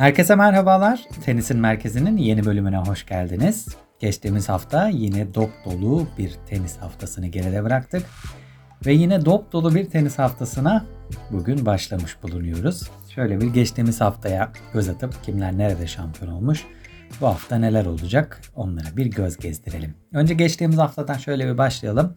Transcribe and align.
Herkese 0.00 0.34
merhabalar. 0.34 1.04
Tenisin 1.24 1.58
Merkezi'nin 1.58 2.16
yeni 2.16 2.44
bölümüne 2.44 2.76
hoş 2.76 3.06
geldiniz. 3.06 3.68
Geçtiğimiz 3.98 4.48
hafta 4.48 4.88
yine 4.88 5.34
dop 5.34 5.50
dolu 5.64 6.06
bir 6.18 6.32
tenis 6.46 6.76
haftasını 6.76 7.26
geride 7.26 7.64
bıraktık. 7.64 8.02
Ve 8.86 8.92
yine 8.92 9.24
dop 9.24 9.52
dolu 9.52 9.74
bir 9.74 9.90
tenis 9.90 10.18
haftasına 10.18 10.84
bugün 11.30 11.66
başlamış 11.66 12.22
bulunuyoruz. 12.22 12.90
Şöyle 13.14 13.40
bir 13.40 13.46
geçtiğimiz 13.46 14.00
haftaya 14.00 14.52
göz 14.72 14.88
atıp 14.88 15.24
kimler 15.24 15.58
nerede 15.58 15.86
şampiyon 15.86 16.32
olmuş, 16.32 16.64
bu 17.20 17.26
hafta 17.26 17.56
neler 17.56 17.86
olacak 17.86 18.40
onlara 18.54 18.96
bir 18.96 19.06
göz 19.06 19.36
gezdirelim. 19.36 19.94
Önce 20.12 20.34
geçtiğimiz 20.34 20.78
haftadan 20.78 21.18
şöyle 21.18 21.52
bir 21.52 21.58
başlayalım. 21.58 22.16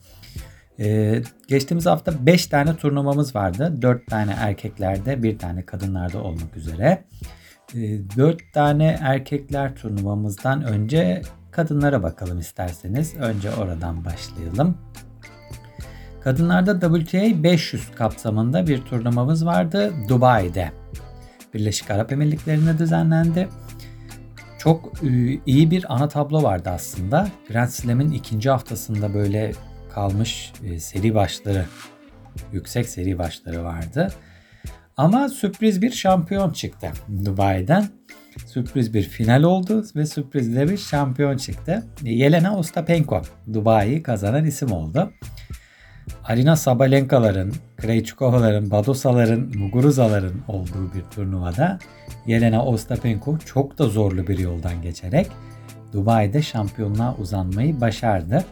Ee, 0.79 1.21
geçtiğimiz 1.47 1.85
hafta 1.85 2.25
5 2.25 2.47
tane 2.47 2.75
turnuvamız 2.75 3.35
vardı. 3.35 3.73
4 3.81 4.07
tane 4.07 4.35
erkeklerde, 4.39 5.23
1 5.23 5.37
tane 5.37 5.65
kadınlarda 5.65 6.23
olmak 6.23 6.57
üzere. 6.57 7.03
Ee, 7.75 7.99
4 8.17 8.53
tane 8.53 8.97
erkekler 9.01 9.75
turnuvamızdan 9.75 10.63
önce 10.63 11.21
kadınlara 11.51 12.03
bakalım 12.03 12.39
isterseniz. 12.39 13.15
Önce 13.15 13.51
oradan 13.51 14.05
başlayalım. 14.05 14.77
Kadınlarda 16.23 16.79
WTA 16.79 17.43
500 17.43 17.91
kapsamında 17.95 18.67
bir 18.67 18.81
turnuvamız 18.81 19.45
vardı 19.45 19.93
Dubai'de. 20.09 20.71
Birleşik 21.53 21.91
Arap 21.91 22.11
Emirlikleri'nde 22.11 22.77
düzenlendi. 22.77 23.49
Çok 24.57 25.03
e, 25.03 25.39
iyi 25.45 25.71
bir 25.71 25.93
ana 25.93 26.07
tablo 26.07 26.43
vardı 26.43 26.69
aslında. 26.69 27.27
Grand 27.49 27.69
Slam'in 27.69 28.11
ikinci 28.11 28.49
haftasında 28.49 29.13
böyle 29.13 29.51
kalmış 29.93 30.53
e, 30.63 30.79
seri 30.79 31.15
başları, 31.15 31.65
yüksek 32.51 32.89
seri 32.89 33.17
başları 33.17 33.63
vardı. 33.63 34.07
Ama 34.97 35.29
sürpriz 35.29 35.81
bir 35.81 35.91
şampiyon 35.91 36.51
çıktı 36.51 36.91
Dubai'den. 37.25 37.87
Sürpriz 38.45 38.93
bir 38.93 39.03
final 39.03 39.43
oldu 39.43 39.85
ve 39.95 40.05
sürprizle 40.05 40.69
bir 40.69 40.77
şampiyon 40.77 41.37
çıktı. 41.37 41.83
Yelena 42.03 42.57
Ostapenko 42.57 43.21
Dubai'yi 43.53 44.03
kazanan 44.03 44.45
isim 44.45 44.71
oldu. 44.71 45.11
Arina 46.23 46.55
Sabalenka'ların, 46.55 47.53
Krejcikova'ların, 47.77 48.71
Badosa'ların, 48.71 49.57
Muguruza'ların 49.57 50.41
olduğu 50.47 50.93
bir 50.93 51.01
turnuvada 51.15 51.79
Yelena 52.25 52.65
Ostapenko 52.65 53.37
çok 53.37 53.79
da 53.79 53.85
zorlu 53.85 54.27
bir 54.27 54.37
yoldan 54.37 54.81
geçerek 54.81 55.27
Dubai'de 55.93 56.41
şampiyonluğa 56.41 57.15
uzanmayı 57.17 57.81
başardı. 57.81 58.45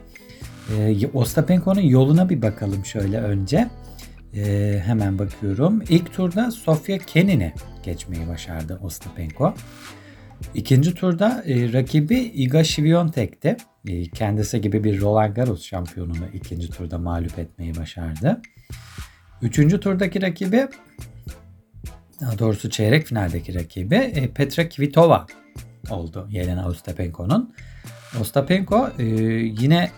Ee, 0.77 1.07
Ostapenko'nun 1.13 1.81
yoluna 1.81 2.29
bir 2.29 2.41
bakalım 2.41 2.85
şöyle 2.85 3.17
önce. 3.17 3.69
Ee, 4.35 4.81
hemen 4.85 5.19
bakıyorum. 5.19 5.83
İlk 5.89 6.13
turda 6.13 6.51
Sofia 6.51 6.97
Kenin'i 6.97 7.53
geçmeyi 7.83 8.27
başardı 8.27 8.79
Ostapenko. 8.83 9.53
İkinci 10.53 10.93
turda 10.93 11.43
e, 11.47 11.73
rakibi 11.73 12.17
Iga 12.19 12.63
Świątek'ti. 12.63 13.57
E, 13.87 14.09
kendisi 14.09 14.61
gibi 14.61 14.83
bir 14.83 15.01
Roland 15.01 15.35
Garros 15.35 15.63
şampiyonunu 15.63 16.27
ikinci 16.33 16.69
turda 16.69 16.97
mağlup 16.97 17.39
etmeyi 17.39 17.75
başardı. 17.75 18.41
Üçüncü 19.41 19.79
turdaki 19.79 20.21
rakibi 20.21 20.67
daha 22.21 22.39
doğrusu 22.39 22.69
çeyrek 22.69 23.05
finaldeki 23.05 23.53
rakibi 23.53 23.95
e, 23.95 24.27
Petra 24.27 24.69
Kvitova 24.69 25.25
oldu 25.89 26.27
Yelena 26.31 26.67
Ostapenko'nun. 26.67 27.53
Ostapenko 28.21 28.89
e, 28.99 29.03
yine 29.59 29.91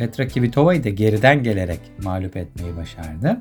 Petra 0.00 0.28
Kvitova'yı 0.28 0.84
da 0.84 0.88
geriden 0.88 1.42
gelerek 1.42 1.80
mağlup 2.02 2.36
etmeyi 2.36 2.76
başardı. 2.76 3.40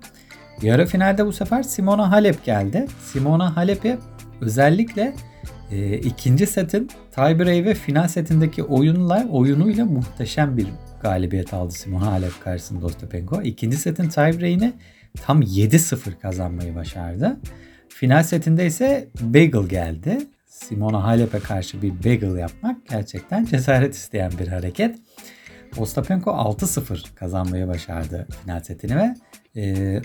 Yarı 0.62 0.86
finalde 0.86 1.25
bu 1.25 1.34
sefer 1.34 1.64
Simona 1.64 2.12
Halep 2.12 2.46
geldi. 2.46 2.86
Simona 3.03 3.58
Halep'i 3.58 3.97
özellikle 4.42 5.14
e, 5.72 5.98
ikinci 5.98 6.48
setin 6.48 6.90
tiebreak 7.12 7.66
ve 7.66 7.74
final 7.74 8.08
setindeki 8.08 8.64
oyunla 8.64 9.28
oyunuyla 9.31 9.86
muhteşem 9.86 10.58
bir 10.58 10.68
galibiyet 11.02 11.53
aldı 11.53 11.74
Simona 11.74 12.12
Halep 12.12 12.44
karşısında 12.44 12.86
Ostapenko. 12.86 13.42
İkinci 13.42 13.78
setin 13.78 14.09
tiebreak'ini 14.09 14.74
tam 15.22 15.42
7-0 15.42 16.19
kazanmayı 16.22 16.75
başardı. 16.75 17.38
Final 17.90 18.24
setinde 18.24 18.66
ise 18.66 19.08
Bagel 19.22 19.64
geldi. 19.64 20.18
Simona 20.46 21.03
Halep'e 21.03 21.40
karşı 21.40 21.81
bir 21.81 21.92
bagel 21.92 22.38
yapmak 22.38 22.88
gerçekten 22.88 23.46
cesaret 23.46 23.96
isteyen 23.96 24.31
bir 24.40 24.48
hareket. 24.48 24.96
Ostapenko 25.78 26.31
6-0 26.31 27.16
kazanmayı 27.16 27.68
başardı 27.68 28.28
final 28.44 28.59
setini 28.59 28.96
ve 28.96 29.16
e, 29.62 30.02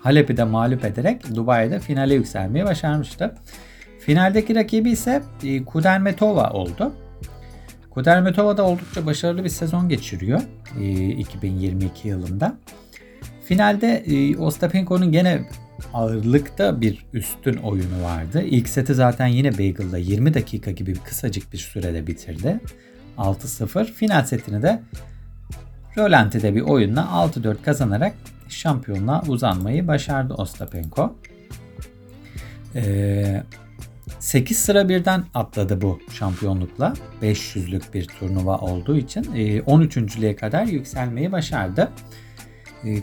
Halep'i 0.00 0.36
de 0.36 0.44
mağlup 0.44 0.84
ederek 0.84 1.34
Dubai'de 1.34 1.80
finale 1.80 2.14
yükselmeyi 2.14 2.64
başarmıştı. 2.64 3.34
Finaldeki 3.98 4.54
rakibi 4.54 4.90
ise 4.90 5.22
e, 5.44 5.64
Kudermetova 5.64 6.50
oldu. 6.50 6.92
Kudermetova 7.90 8.56
da 8.56 8.62
oldukça 8.62 9.06
başarılı 9.06 9.44
bir 9.44 9.48
sezon 9.48 9.88
geçiriyor 9.88 10.40
e, 10.80 11.08
2022 11.08 12.08
yılında. 12.08 12.56
Finalde 13.44 14.02
e, 14.06 14.36
Ostapenko'nun 14.36 15.12
gene 15.12 15.40
ağırlıkta 15.94 16.80
bir 16.80 17.06
üstün 17.12 17.56
oyunu 17.56 18.02
vardı. 18.02 18.42
İlk 18.42 18.68
seti 18.68 18.94
zaten 18.94 19.26
yine 19.26 19.52
Bagel'da 19.52 19.98
20 19.98 20.34
dakika 20.34 20.70
gibi 20.70 20.94
kısacık 20.94 21.52
bir 21.52 21.58
sürede 21.58 22.06
bitirdi. 22.06 22.60
6-0. 23.20 23.84
Final 23.84 24.24
setini 24.24 24.62
de 24.62 24.82
Rolanti'de 25.96 26.54
bir 26.54 26.60
oyunla 26.60 27.00
6-4 27.00 27.62
kazanarak 27.62 28.14
şampiyonluğa 28.48 29.22
uzanmayı 29.28 29.88
başardı 29.88 30.34
Ostapenko. 30.34 31.16
Ee, 32.74 33.42
8 34.18 34.58
sıra 34.58 34.88
birden 34.88 35.24
atladı 35.34 35.80
bu 35.80 36.00
şampiyonlukla. 36.12 36.94
500'lük 37.22 37.94
bir 37.94 38.04
turnuva 38.04 38.58
olduğu 38.58 38.96
için 38.96 39.22
13.lüğe 39.22 40.36
kadar 40.36 40.64
yükselmeyi 40.64 41.32
başardı. 41.32 41.92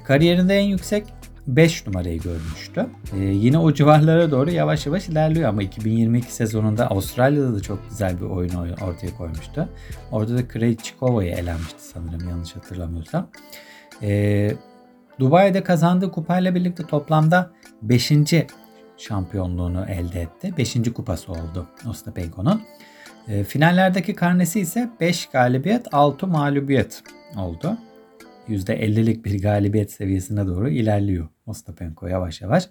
Kariyerinde 0.03 0.57
en 0.57 0.66
yüksek 0.66 1.03
5 1.47 1.88
numarayı 1.88 2.19
görmüştü. 2.22 2.85
Ee, 3.13 3.19
yine 3.19 3.58
o 3.58 3.74
civarlara 3.74 4.31
doğru 4.31 4.52
yavaş 4.52 4.85
yavaş 4.85 5.09
ilerliyor 5.09 5.50
ama 5.50 5.63
2022 5.63 6.34
sezonunda 6.34 6.91
Avustralya'da 6.91 7.56
da 7.56 7.62
çok 7.62 7.90
güzel 7.90 8.22
bir 8.22 8.25
oyun 8.25 8.53
ortaya 8.81 9.18
koymuştu. 9.18 9.69
Orada 10.12 10.38
da 10.38 10.47
Krejcikova'yı 10.47 11.31
elenmişti 11.31 11.84
sanırım 11.84 12.30
yanlış 12.30 12.56
hatırlamıyorsam. 12.56 13.30
Ee, 14.02 14.52
Dubai'de 15.19 15.63
kazandığı 15.63 16.12
kupayla 16.12 16.56
birlikte 16.56 16.84
toplamda 16.84 17.52
5. 17.81 18.12
şampiyonluğunu 18.97 19.85
elde 19.85 20.22
etti. 20.22 20.53
5. 20.58 20.94
kupası 20.94 21.31
oldu 21.31 21.68
Ostapenko'nun. 21.90 22.62
E, 23.28 23.44
finallerdeki 23.44 24.16
karnesi 24.16 24.59
ise 24.59 24.90
5 25.00 25.25
galibiyet 25.25 25.94
6 25.94 26.28
mağlubiyet 26.28 27.03
oldu. 27.38 27.78
%50'lik 28.50 29.25
bir 29.25 29.41
galibiyet 29.41 29.91
seviyesine 29.91 30.47
doğru 30.47 30.69
ilerliyor 30.69 31.28
Ostapenko 31.46 32.08
yavaş 32.08 32.41
yavaş. 32.41 32.69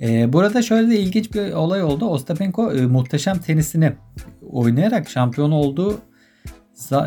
Ee, 0.00 0.32
burada 0.32 0.62
şöyle 0.62 0.90
de 0.90 1.00
ilginç 1.00 1.34
bir 1.34 1.52
olay 1.52 1.82
oldu. 1.82 2.04
Ostapenko 2.04 2.72
e, 2.72 2.86
muhteşem 2.86 3.38
tenisini 3.38 3.92
oynayarak 4.50 5.08
şampiyon 5.10 5.50
olduğu 5.50 6.00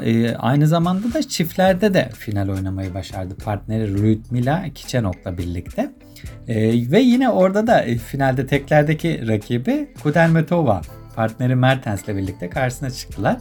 e, 0.03 0.35
aynı 0.35 0.67
zamanda 0.67 1.13
da 1.13 1.23
çiftlerde 1.23 1.93
de 1.93 2.09
final 2.17 2.49
oynamayı 2.49 2.93
başardı. 2.93 3.35
Partneri 3.35 4.03
Lyudmila 4.03 4.69
Kichenok'la 4.75 5.37
birlikte. 5.37 5.91
E, 6.47 6.91
ve 6.91 6.99
yine 6.99 7.29
orada 7.29 7.67
da 7.67 7.81
e, 7.81 7.97
finalde 7.97 8.47
teklerdeki 8.47 9.27
rakibi 9.27 9.93
Kudermetova 10.03 10.81
partneri 11.15 11.55
Mertens'le 11.55 12.07
birlikte 12.07 12.49
karşısına 12.49 12.91
çıktılar. 12.91 13.37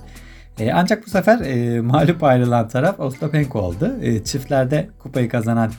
E, 0.60 0.72
ancak 0.72 1.06
bu 1.06 1.10
sefer 1.10 1.40
e, 1.40 1.80
mağlup 1.80 2.24
ayrılan 2.24 2.68
taraf 2.68 3.00
Ostapenko 3.00 3.60
oldu. 3.60 3.92
E, 4.02 4.24
çiftlerde 4.24 4.88
kupayı 4.98 5.28
kazanan 5.28 5.72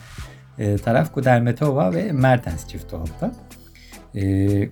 e, 0.60 0.78
taraf 0.78 1.14
Kudermetova 1.14 1.94
ve 1.94 2.12
Mertens 2.12 2.68
çifti 2.68 2.96
oldu. 2.96 3.32
E, 4.16 4.70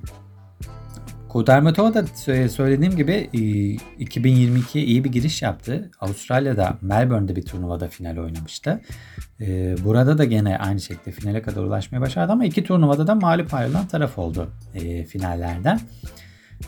Kudermetova 1.30 1.94
da 1.94 2.06
söylediğim 2.50 2.96
gibi 2.96 3.30
e, 3.34 3.38
2022'ye 4.04 4.86
iyi 4.86 5.04
bir 5.04 5.12
giriş 5.12 5.42
yaptı. 5.42 5.92
Avustralya'da 6.00 6.78
Melbourne'de 6.82 7.36
bir 7.36 7.46
turnuvada 7.46 7.88
final 7.88 8.18
oynamıştı. 8.18 8.82
E, 9.42 9.76
burada 9.86 10.18
da 10.18 10.26
gene 10.26 10.58
aynı 10.58 10.80
şekilde 10.80 11.12
finale 11.12 11.42
kadar 11.42 11.64
ulaşmaya 11.64 12.02
başardı 12.02 12.32
ama 12.32 12.46
iki 12.46 12.64
turnuvada 12.64 13.08
da 13.08 13.16
mağlup 13.16 13.54
ayrılan 13.54 13.88
taraf 13.88 14.18
oldu 14.18 14.50
e, 14.76 15.06
finallerden. 15.06 15.80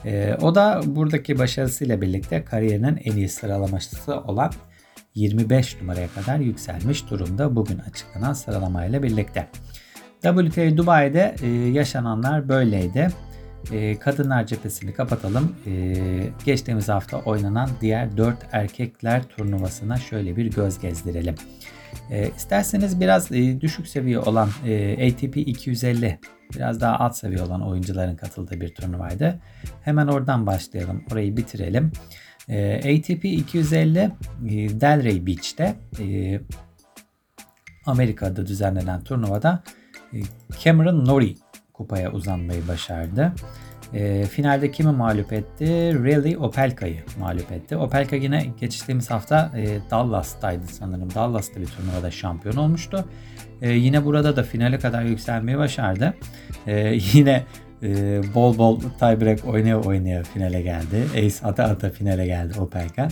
E, 0.06 0.38
o 0.42 0.56
da 0.56 0.82
buradaki 0.86 1.40
başarısıyla 1.40 2.02
birlikte 2.02 2.46
kariyerinin 2.46 3.00
en 3.04 3.12
iyi 3.12 3.30
sıralaması 3.30 4.20
olan 4.22 4.52
25 5.16 5.82
numaraya 5.82 6.08
kadar 6.08 6.40
yükselmiş 6.40 7.10
durumda 7.10 7.56
bugün 7.56 7.80
açıklanan 7.80 8.34
sıralamayla 8.34 9.04
birlikte. 9.04 9.48
WTA 10.22 10.78
Dubai'de 10.78 11.36
e, 11.44 11.48
yaşananlar 11.50 12.50
böyleydi. 12.50 13.08
E, 13.72 14.00
kadınlar 14.00 14.48
cephesini 14.48 14.94
kapatalım. 14.94 15.56
E, 15.68 15.94
geçtiğimiz 16.46 16.90
hafta 16.90 17.18
oynanan 17.18 17.70
diğer 17.82 18.18
4 18.18 18.38
erkekler 18.52 19.24
turnuvasına 19.24 19.98
şöyle 19.98 20.38
bir 20.38 20.46
göz 20.46 20.80
gezdirelim. 20.80 21.36
E, 22.12 22.30
isterseniz 22.38 23.00
biraz 23.00 23.32
e, 23.32 23.62
düşük 23.62 23.88
seviye 23.88 24.20
olan 24.20 24.50
e, 24.66 25.08
ATP 25.08 25.38
250 25.38 26.20
Biraz 26.56 26.82
daha 26.82 27.00
alt 27.00 27.16
seviye 27.16 27.42
olan 27.42 27.68
oyuncuların 27.68 28.16
katıldığı 28.16 28.62
bir 28.62 28.76
turnuvaydı. 28.76 29.40
Hemen 29.82 30.08
oradan 30.08 30.48
başlayalım. 30.48 31.04
Orayı 31.12 31.38
bitirelim. 31.38 31.92
E, 32.50 32.78
ATP 32.78 33.26
250 33.26 34.00
e, 34.00 34.12
Delray 34.82 35.28
Beach'te 35.28 35.76
e, 36.00 36.40
Amerika'da 37.86 38.46
düzenlenen 38.46 39.04
turnuvada 39.04 39.64
e, 40.14 40.18
Cameron 40.64 41.06
Norrie 41.06 41.36
kupaya 41.74 42.12
uzanmayı 42.12 42.68
başardı. 42.68 43.34
E, 43.94 44.26
finalde 44.26 44.72
kimi 44.72 44.92
mağlup 44.92 45.34
etti? 45.34 45.66
Riley 46.04 46.38
Opelka'yı 46.38 47.04
mağlup 47.20 47.52
etti. 47.52 47.78
Opelka 47.78 48.16
yine 48.16 48.46
geçtiğimiz 48.60 49.12
hafta 49.12 49.52
e, 49.58 49.80
Dallas'taydı 49.92 50.68
sanırım. 50.68 51.14
Dallas'ta 51.16 51.62
bir 51.62 51.66
turnuvada 51.66 52.12
şampiyon 52.12 52.56
olmuştu. 52.56 53.06
E, 53.62 53.72
yine 53.72 54.06
burada 54.06 54.36
da 54.36 54.44
finale 54.44 54.80
kadar 54.80 55.04
yükselmeyi 55.04 55.58
başardı. 55.58 56.14
E, 56.68 56.98
yine 57.14 57.44
e, 57.84 58.22
bol 58.36 58.58
bol 58.58 58.80
tiebreak 59.00 59.46
oynaya 59.46 59.82
oynaya 59.82 60.24
finale 60.24 60.62
geldi. 60.62 61.08
Ace 61.18 61.36
ata 61.44 61.64
ata 61.64 61.90
finale 61.90 62.26
geldi 62.26 62.60
Opelka. 62.60 63.08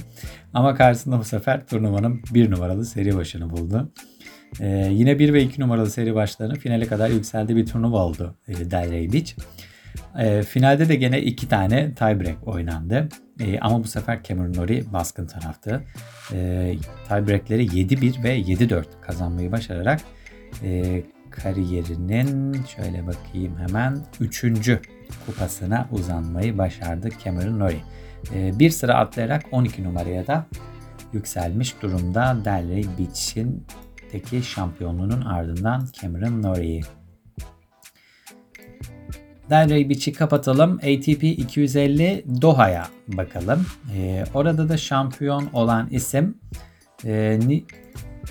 Ama 0.54 0.76
karşısında 0.76 1.20
bu 1.20 1.24
sefer 1.24 1.68
turnuvanın 1.68 2.22
bir 2.34 2.52
numaralı 2.52 2.86
seri 2.86 3.18
başını 3.18 3.50
buldu. 3.50 3.92
Ee, 4.60 4.90
yine 4.92 5.20
1 5.20 5.34
ve 5.34 5.44
2 5.44 5.62
numaralı 5.62 5.90
seri 5.90 6.16
başlarını 6.16 6.56
finale 6.56 6.88
kadar 6.88 7.10
yükseldi 7.10 7.56
bir 7.56 7.66
turnuva 7.66 8.06
oldu 8.06 8.36
e, 8.48 8.72
Delray 8.72 9.14
Beach. 9.14 9.34
E, 10.20 10.44
finalde 10.44 10.90
de 10.90 10.96
gene 10.96 11.22
iki 11.22 11.50
tane 11.50 11.94
tiebreak 11.96 12.48
oynandı. 12.48 13.10
E, 13.40 13.60
ama 13.60 13.84
bu 13.84 13.88
sefer 13.88 14.24
Cameron 14.24 14.54
Norrie 14.54 14.94
baskın 14.94 15.28
taraftı. 15.28 15.84
E, 16.34 16.74
tiebreakleri 17.08 17.66
7-1 17.66 18.24
ve 18.24 18.40
7-4 18.40 18.84
kazanmayı 19.02 19.52
başararak 19.52 20.02
e, 20.64 21.04
kariyerinin 21.30 22.64
şöyle 22.64 23.08
bakayım 23.08 23.58
hemen 23.68 23.98
3. 24.20 24.46
kupasına 25.26 25.88
uzanmayı 25.92 26.58
başardı 26.58 27.10
Cameron 27.24 27.60
Norrie. 27.60 27.82
E, 28.34 28.60
bir 28.60 28.70
sıra 28.70 28.96
atlayarak 28.96 29.46
12 29.52 29.84
numaraya 29.84 30.28
da 30.28 30.46
yükselmiş 31.14 31.82
durumda 31.82 32.38
Delray 32.46 32.84
Beach'in 33.00 33.66
teki 34.12 34.44
şampiyonluğunun 34.44 35.22
ardından 35.22 35.88
Cameron 36.02 36.42
Norrie. 36.42 36.82
Delray 39.50 39.90
Beach'i 39.90 40.14
kapatalım. 40.14 40.76
ATP 40.76 41.24
250 41.24 42.26
Doha'ya 42.42 42.88
bakalım. 43.08 43.66
Ee, 43.96 44.24
orada 44.34 44.70
da 44.70 44.78
şampiyon 44.78 45.50
olan 45.54 45.88
isim 45.92 46.38
e, 47.06 47.40
Ni 47.48 47.66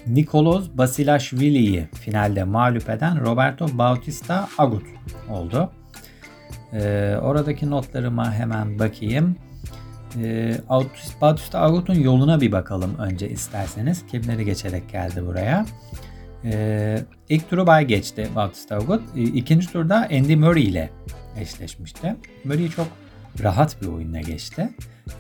Nikolos 0.07 0.69
Basilashvili'yi 0.75 1.89
finalde 2.01 2.45
mağlup 2.45 2.91
eden 2.91 3.27
Roberto 3.27 3.79
Bautista 3.79 4.49
Agut 4.59 4.83
oldu. 5.31 5.71
Ee, 6.73 7.17
oradaki 7.23 7.71
notlarıma 7.71 8.33
hemen 8.33 8.79
bakayım. 8.79 9.37
Ee, 10.23 10.57
Bautista 11.21 11.61
Agut'un 11.61 11.95
yoluna 11.95 12.41
bir 12.41 12.53
bakalım 12.53 12.95
önce 12.99 13.31
isterseniz. 13.31 14.07
Kimleri 14.07 14.45
geçerek 14.45 14.89
geldi 14.93 15.27
buraya. 15.27 15.61
Ee, 15.61 16.08
ilk 17.29 17.51
turu 17.51 17.67
bay 17.67 17.87
geçti 17.87 18.29
Bautista 18.37 18.77
Agut. 18.77 19.03
Ee, 19.17 19.23
ikinci 19.23 19.73
turda 19.73 19.97
Andy 19.97 20.37
Murray 20.37 20.65
ile 20.65 20.91
eşleşmişti. 21.41 22.17
Murray 22.45 22.69
çok 22.69 22.89
rahat 23.43 23.83
bir 23.83 23.87
oyunla 23.87 24.21
geçti. 24.21 24.69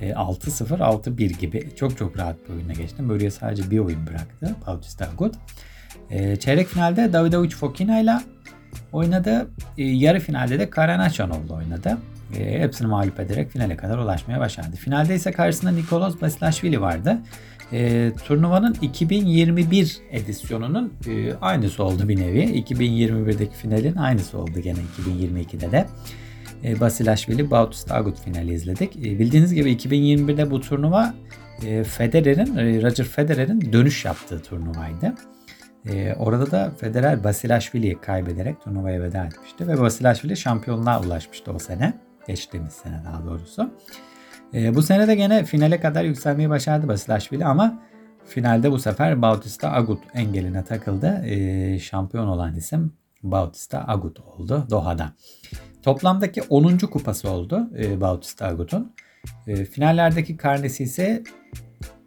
Ee, 0.01 0.11
6-0, 0.11 0.79
6-1 0.79 1.39
gibi 1.39 1.71
çok 1.77 1.99
çok 1.99 2.19
rahat 2.19 2.37
bir 2.49 2.55
oyunla 2.55 2.73
geçti. 2.73 3.03
Murray'e 3.03 3.31
sadece 3.31 3.71
bir 3.71 3.79
oyun 3.79 4.07
bıraktı 4.07 4.55
Bautista 4.67 5.05
Agut. 5.05 5.35
Ee, 6.11 6.37
çeyrek 6.37 6.67
finalde 6.67 7.13
Davidovic 7.13 7.51
Fokina 7.51 8.01
ile 8.01 8.15
oynadı. 8.93 9.49
Ee, 9.79 9.85
yarı 9.85 10.21
finalde 10.21 10.59
de 10.59 10.71
Karen 10.71 10.99
Achanov 10.99 11.51
oynadı. 11.51 11.99
E, 12.37 12.61
hepsini 12.61 12.87
mağlup 12.87 13.21
ederek 13.21 13.51
finale 13.51 13.77
kadar 13.77 13.99
ulaşmaya 13.99 14.41
başardı. 14.41 14.77
Finalde 14.77 15.15
ise 15.15 15.33
karşısında 15.33 15.71
Nikolos 15.71 16.21
Basilashvili 16.21 16.81
vardı. 16.81 17.19
E, 17.73 18.13
turnuvanın 18.25 18.77
2021 18.83 19.99
edisyonunun 20.11 20.93
e, 21.07 21.35
aynısı 21.35 21.85
oldu 21.85 22.09
bir 22.09 22.21
nevi. 22.21 22.45
2021'deki 22.45 23.57
finalin 23.57 23.97
aynısı 23.97 24.39
oldu 24.39 24.61
gene 24.61 24.79
2022'de 24.99 25.73
de. 25.73 25.87
E, 26.65 26.81
Basilashvili 26.81 27.51
Bautista 27.51 27.95
Agut 27.95 28.21
finali 28.21 28.53
izledik. 28.53 28.97
E, 28.97 29.19
bildiğiniz 29.19 29.55
gibi 29.55 29.73
2021'de 29.73 30.51
bu 30.51 30.61
turnuva 30.61 31.15
e, 31.67 31.85
Federer'in, 31.85 32.57
e, 32.57 32.83
Roger 32.83 33.05
Federer'in 33.05 33.73
dönüş 33.73 34.05
yaptığı 34.05 34.43
turnuvaydı. 34.43 35.15
E, 35.89 36.15
orada 36.19 36.51
da 36.51 36.73
Federer 36.81 37.25
Basilashvili'yi 37.25 38.01
kaybederek 38.01 38.61
turnuvaya 38.61 39.03
veda 39.03 39.25
etmişti 39.25 39.69
ve 39.69 39.81
Basilashvili 39.81 40.37
şampiyonluğa 40.37 41.01
ulaşmıştı 41.01 41.53
o 41.53 41.59
sene. 41.59 41.95
Geçtiğimiz 42.27 42.73
sene 42.73 43.03
daha 43.05 43.25
doğrusu. 43.25 43.71
E, 44.55 44.75
bu 44.75 44.83
sene 44.83 45.09
de 45.09 45.15
gene 45.15 45.45
finale 45.45 45.81
kadar 45.81 46.05
yükselmeyi 46.05 46.51
başardı 46.51 46.89
Basilashvili 46.89 47.45
ama 47.45 47.83
finalde 48.25 48.73
bu 48.73 48.79
sefer 48.79 49.23
Bautista 49.23 49.73
Agut 49.73 50.03
engeline 50.15 50.65
takıldı. 50.65 51.23
E, 51.27 51.79
şampiyon 51.79 52.27
olan 52.27 52.55
isim 52.55 52.93
Bautista 53.23 53.85
Agut 53.89 54.21
oldu 54.21 54.67
Doha'da. 54.71 55.13
Toplamdaki 55.83 56.43
10. 56.43 56.79
kupası 56.79 57.31
oldu 57.31 57.71
e, 57.79 58.01
Bautista 58.01 58.47
Agut'un. 58.47 58.93
E, 59.47 59.65
finallerdeki 59.65 60.37
karnesi 60.37 60.83
ise 60.83 61.23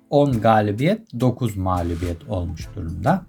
10 0.09 0.41
galibiyet 0.41 1.19
9 1.19 1.57
mağlubiyet 1.57 2.29
olmuş 2.29 2.67
durumda. 2.75 3.25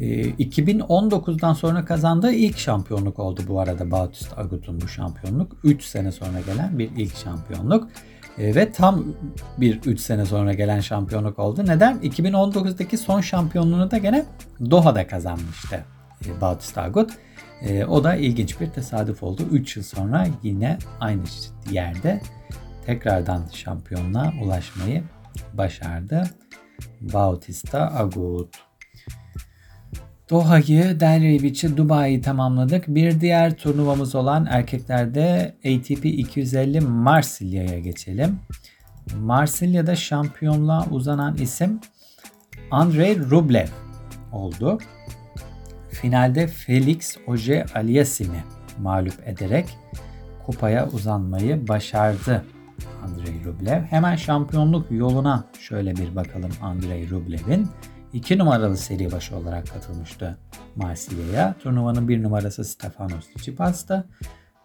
2019'dan 0.00 1.52
ee, 1.52 1.54
sonra 1.54 1.84
kazandığı 1.84 2.32
ilk 2.32 2.58
şampiyonluk 2.58 3.18
oldu 3.18 3.40
bu 3.48 3.60
arada 3.60 3.90
Bautista 3.90 4.40
Agut'un 4.40 4.80
bu 4.80 4.88
şampiyonluk. 4.88 5.56
3 5.64 5.84
sene 5.84 6.12
sonra 6.12 6.40
gelen 6.40 6.78
bir 6.78 6.90
ilk 6.96 7.16
şampiyonluk. 7.16 7.88
Ee, 8.38 8.54
ve 8.54 8.72
tam 8.72 9.04
bir 9.58 9.80
3 9.84 10.00
sene 10.00 10.26
sonra 10.26 10.52
gelen 10.52 10.80
şampiyonluk 10.80 11.38
oldu. 11.38 11.66
Neden? 11.66 11.98
2019'daki 11.98 12.96
son 12.96 13.20
şampiyonluğunu 13.20 13.90
da 13.90 13.98
gene 13.98 14.24
Doha'da 14.70 15.06
kazanmıştı 15.06 15.84
e, 16.26 16.40
Bautista 16.40 16.82
Agut. 16.82 17.10
Ee, 17.62 17.84
o 17.84 18.04
da 18.04 18.14
ilginç 18.14 18.60
bir 18.60 18.66
tesadüf 18.66 19.22
oldu. 19.22 19.42
3 19.52 19.76
yıl 19.76 19.84
sonra 19.84 20.26
yine 20.42 20.78
aynı 21.00 21.22
yerde 21.70 22.20
tekrardan 22.86 23.44
şampiyonluğa 23.52 24.32
ulaşmayı 24.42 25.02
başardı. 25.52 26.24
Bautista 27.00 27.98
Agut. 27.98 28.63
Doha'yı, 30.30 31.00
Delray 31.00 31.42
Beach'i, 31.42 31.76
Dubai'yi 31.76 32.20
tamamladık. 32.20 32.84
Bir 32.88 33.20
diğer 33.20 33.56
turnuvamız 33.56 34.14
olan 34.14 34.46
erkeklerde 34.46 35.54
ATP 35.58 36.04
250 36.04 36.80
Marsilya'ya 36.80 37.78
geçelim. 37.78 38.40
Marsilya'da 39.20 39.96
şampiyonluğa 39.96 40.86
uzanan 40.90 41.36
isim 41.36 41.80
Andrei 42.70 43.30
Rublev 43.30 43.68
oldu. 44.32 44.78
Finalde 45.90 46.46
Felix 46.46 47.16
Oje 47.26 47.66
Aliasim'i 47.74 48.44
mağlup 48.82 49.28
ederek 49.28 49.78
kupaya 50.46 50.88
uzanmayı 50.88 51.68
başardı 51.68 52.44
Andrei 53.04 53.44
Rublev. 53.44 53.82
Hemen 53.82 54.16
şampiyonluk 54.16 54.90
yoluna 54.90 55.44
şöyle 55.60 55.96
bir 55.96 56.16
bakalım 56.16 56.50
Andrei 56.62 57.10
Rublev'in. 57.10 57.68
2 58.14 58.38
numaralı 58.38 58.76
seri 58.76 59.12
başı 59.12 59.36
olarak 59.36 59.66
katılmıştı 59.72 60.38
Marsilya'ya. 60.76 61.54
Turnuvanın 61.58 62.08
1 62.08 62.22
numarası 62.22 62.64
Stefanos 62.64 63.28
Tsitsipas'ta. 63.28 64.04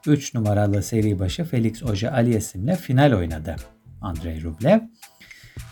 3 0.08 0.34
numaralı 0.34 0.84
seri 0.84 1.20
başı 1.20 1.44
Felix 1.44 1.84
Oje 1.84 2.12
Aliasim'le 2.12 2.76
final 2.76 3.14
oynadı 3.14 3.56
Andrei 4.02 4.44
Rublev. 4.44 4.80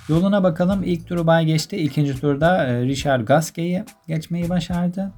Yoluna 0.10 0.43
bakalım. 0.43 0.84
İlk 0.84 1.07
turu 1.07 1.27
bay 1.27 1.46
geçti. 1.46 1.77
İkinci 1.77 2.19
turda 2.19 2.67
e, 2.67 2.81
Richard 2.81 3.27
Gasquet'i 3.27 3.86
geçmeyi 4.07 4.50
başardı. 4.50 5.12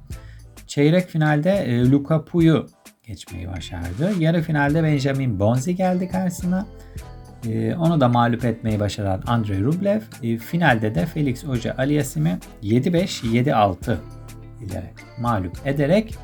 Çeyrek 0.66 1.08
finalde 1.08 1.50
e, 1.50 1.90
Luca 1.90 2.24
Puyu 2.24 2.66
geçmeyi 3.06 3.48
başardı. 3.48 4.12
Yarı 4.18 4.42
finalde 4.42 4.82
Benjamin 4.84 5.40
Bonzi 5.40 5.76
geldi 5.76 6.08
karşısına. 6.08 6.66
Ee, 7.48 7.74
onu 7.74 8.00
da 8.00 8.08
mağlup 8.08 8.44
etmeyi 8.44 8.80
başaran 8.80 9.22
Andrei 9.26 9.64
Rublev 9.64 10.00
e, 10.22 10.36
finalde 10.36 10.94
de 10.94 11.06
Felix 11.06 11.44
Oje 11.44 11.72
Aliasim'i 11.72 12.38
7-5, 12.62 13.06
7-6 13.26 13.96
ile 14.60 14.92
mağlup 15.18 15.66
ederek 15.66 16.14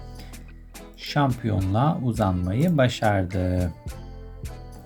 şampiyonluğa 0.97 1.99
uzanmayı 2.03 2.77
başardı. 2.77 3.73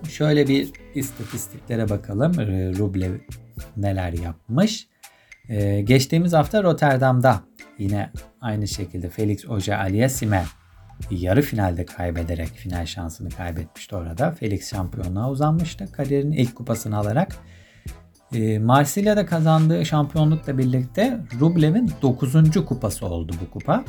Şöyle 0.08 0.48
bir 0.48 0.70
istatistiklere 0.94 1.88
bakalım. 1.88 2.40
Ee, 2.40 2.72
Rublev 2.78 3.12
neler 3.76 4.12
yapmış. 4.12 4.88
Ee, 5.48 5.80
geçtiğimiz 5.80 6.32
hafta 6.32 6.62
Rotterdam'da 6.62 7.40
yine 7.78 8.10
aynı 8.40 8.68
şekilde 8.68 9.08
Felix 9.08 9.48
Oje 9.48 9.76
Aliasim'e 9.76 10.44
yarı 11.10 11.42
finalde 11.42 11.84
kaybederek 11.84 12.48
final 12.48 12.86
şansını 12.86 13.30
kaybetmişti 13.30 13.96
orada. 13.96 14.30
Felix 14.30 14.70
şampiyonluğa 14.70 15.30
uzanmıştı. 15.30 15.92
Kariyerinin 15.92 16.36
ilk 16.36 16.56
kupasını 16.56 16.96
alarak. 16.96 17.36
E, 18.34 18.58
Marsilya'da 18.58 19.26
kazandığı 19.26 19.86
şampiyonlukla 19.86 20.58
birlikte 20.58 21.18
Rublev'in 21.40 21.92
9. 22.02 22.64
kupası 22.66 23.06
oldu 23.06 23.32
bu 23.40 23.50
kupa. 23.50 23.84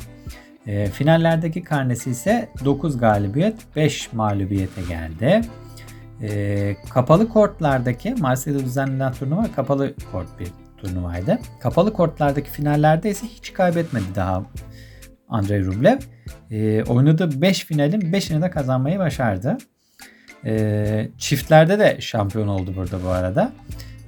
E, 0.66 0.86
finallerdeki 0.86 1.64
karnesi 1.64 2.10
ise 2.10 2.48
9 2.64 2.98
galibiyet 2.98 3.76
5 3.76 4.12
mağlubiyete 4.12 4.82
geldi. 4.88 5.40
E, 6.22 6.76
kapalı 6.90 7.28
kortlardaki 7.28 8.14
Marsilya'da 8.14 8.64
düzenlenen 8.64 9.12
turnuva 9.12 9.52
kapalı 9.56 9.94
kort 10.12 10.40
bir 10.40 10.48
turnuvaydı. 10.76 11.38
Kapalı 11.60 11.92
kortlardaki 11.92 12.50
finallerde 12.50 13.10
ise 13.10 13.26
hiç 13.26 13.52
kaybetmedi 13.52 14.04
daha 14.14 14.42
Andrei 15.28 15.66
Rublev. 15.66 15.98
E, 16.50 16.82
oynadığı 16.82 17.42
5 17.42 17.64
finalin 17.64 18.00
5'ini 18.00 18.42
de 18.42 18.50
kazanmayı 18.50 18.98
başardı. 18.98 19.58
E, 20.44 21.08
çiftlerde 21.18 21.78
de 21.78 21.96
şampiyon 22.00 22.48
oldu 22.48 22.72
burada 22.76 23.04
bu 23.04 23.08
arada. 23.08 23.52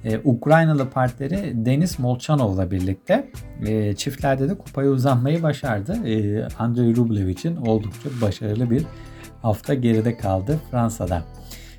E, 0.05 0.19
Ukraynalı 0.23 0.89
partneri 0.89 1.65
Denis 1.65 1.99
Molchanov'la 1.99 2.71
birlikte 2.71 3.29
e, 3.65 3.95
çiftlerde 3.95 4.49
de 4.49 4.57
kupaya 4.57 4.89
uzanmayı 4.89 5.43
başardı. 5.43 6.07
E, 6.07 6.43
Andrei 6.59 6.95
Rublev 6.95 7.27
için 7.27 7.55
oldukça 7.55 8.09
başarılı 8.21 8.71
bir 8.71 8.83
hafta 9.41 9.73
geride 9.73 10.17
kaldı 10.17 10.59
Fransa'da. 10.71 11.23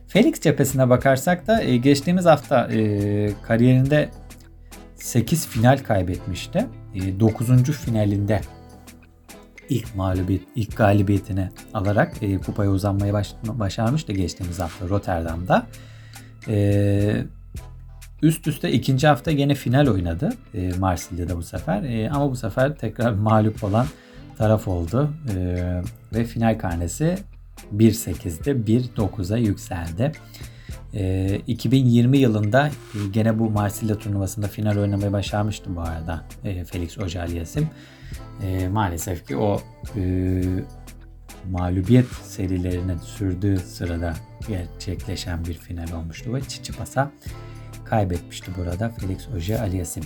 Felix 0.09 0.40
cephesine 0.40 0.88
bakarsak 0.88 1.47
da 1.47 1.62
e, 1.62 1.76
geçtiğimiz 1.76 2.25
hafta 2.25 2.69
e, 2.73 3.31
kariyerinde 3.43 4.09
8 4.95 5.47
final 5.47 5.78
kaybetmişti. 5.78 6.66
E, 6.95 7.21
9. 7.21 7.62
finalinde 7.62 8.40
ilk 9.68 9.94
mağlubiyet, 9.94 10.42
ilk 10.54 10.76
galibiyetini 10.76 11.49
alarak 11.75 12.23
e, 12.23 12.38
kupaya 12.38 12.70
uzanmayı 12.70 13.12
baş, 13.12 13.35
başarmıştı 13.42 14.12
geçtiğimiz 14.12 14.58
hafta 14.58 14.88
Rotterdam'da. 14.88 15.66
E, 16.49 17.25
üst 18.23 18.46
üste 18.46 18.73
ikinci 18.73 19.06
hafta 19.06 19.30
yine 19.30 19.54
final 19.54 19.87
oynadı 19.87 20.32
e, 20.54 20.73
Marsilya'da 20.78 21.37
bu 21.37 21.42
sefer. 21.42 21.82
E, 21.82 22.11
ama 22.11 22.30
bu 22.30 22.37
sefer 22.37 22.76
tekrar 22.76 23.12
mağlup 23.12 23.64
olan 23.64 23.87
taraf 24.38 24.68
oldu. 24.68 25.11
E, 25.37 25.37
ve 26.12 26.25
final 26.25 26.58
karnesi 26.58 27.18
1.8'de 27.76 28.50
1.9'a 28.50 29.37
yükseldi. 29.37 30.12
E, 30.95 31.40
2020 31.47 32.19
yılında 32.19 32.66
e, 32.69 32.99
gene 33.12 33.38
bu 33.38 33.50
Marsilya 33.50 33.99
turnuvasında 33.99 34.49
final 34.49 34.76
oynamayı 34.76 35.12
başarmıştı 35.12 35.76
bu 35.76 35.81
arada 35.81 36.25
e, 36.45 36.64
Felix 36.64 36.99
Ojaliasim. 36.99 37.69
E, 38.43 38.69
maalesef 38.69 39.26
ki 39.28 39.37
o 39.37 39.61
e, 39.97 40.43
mağlubiyet 41.50 42.07
serilerinin 42.07 42.99
sürdüğü 42.99 43.59
sırada 43.59 44.14
gerçekleşen 44.49 45.45
bir 45.45 45.55
final 45.55 45.93
olmuştu 45.93 46.35
ve 46.35 46.40
Çiçipas'a 46.40 47.11
kaybetmişti 47.85 48.50
burada 48.59 48.88
Felix 48.88 49.28
Oje 49.28 49.61
Aliasim. 49.61 50.02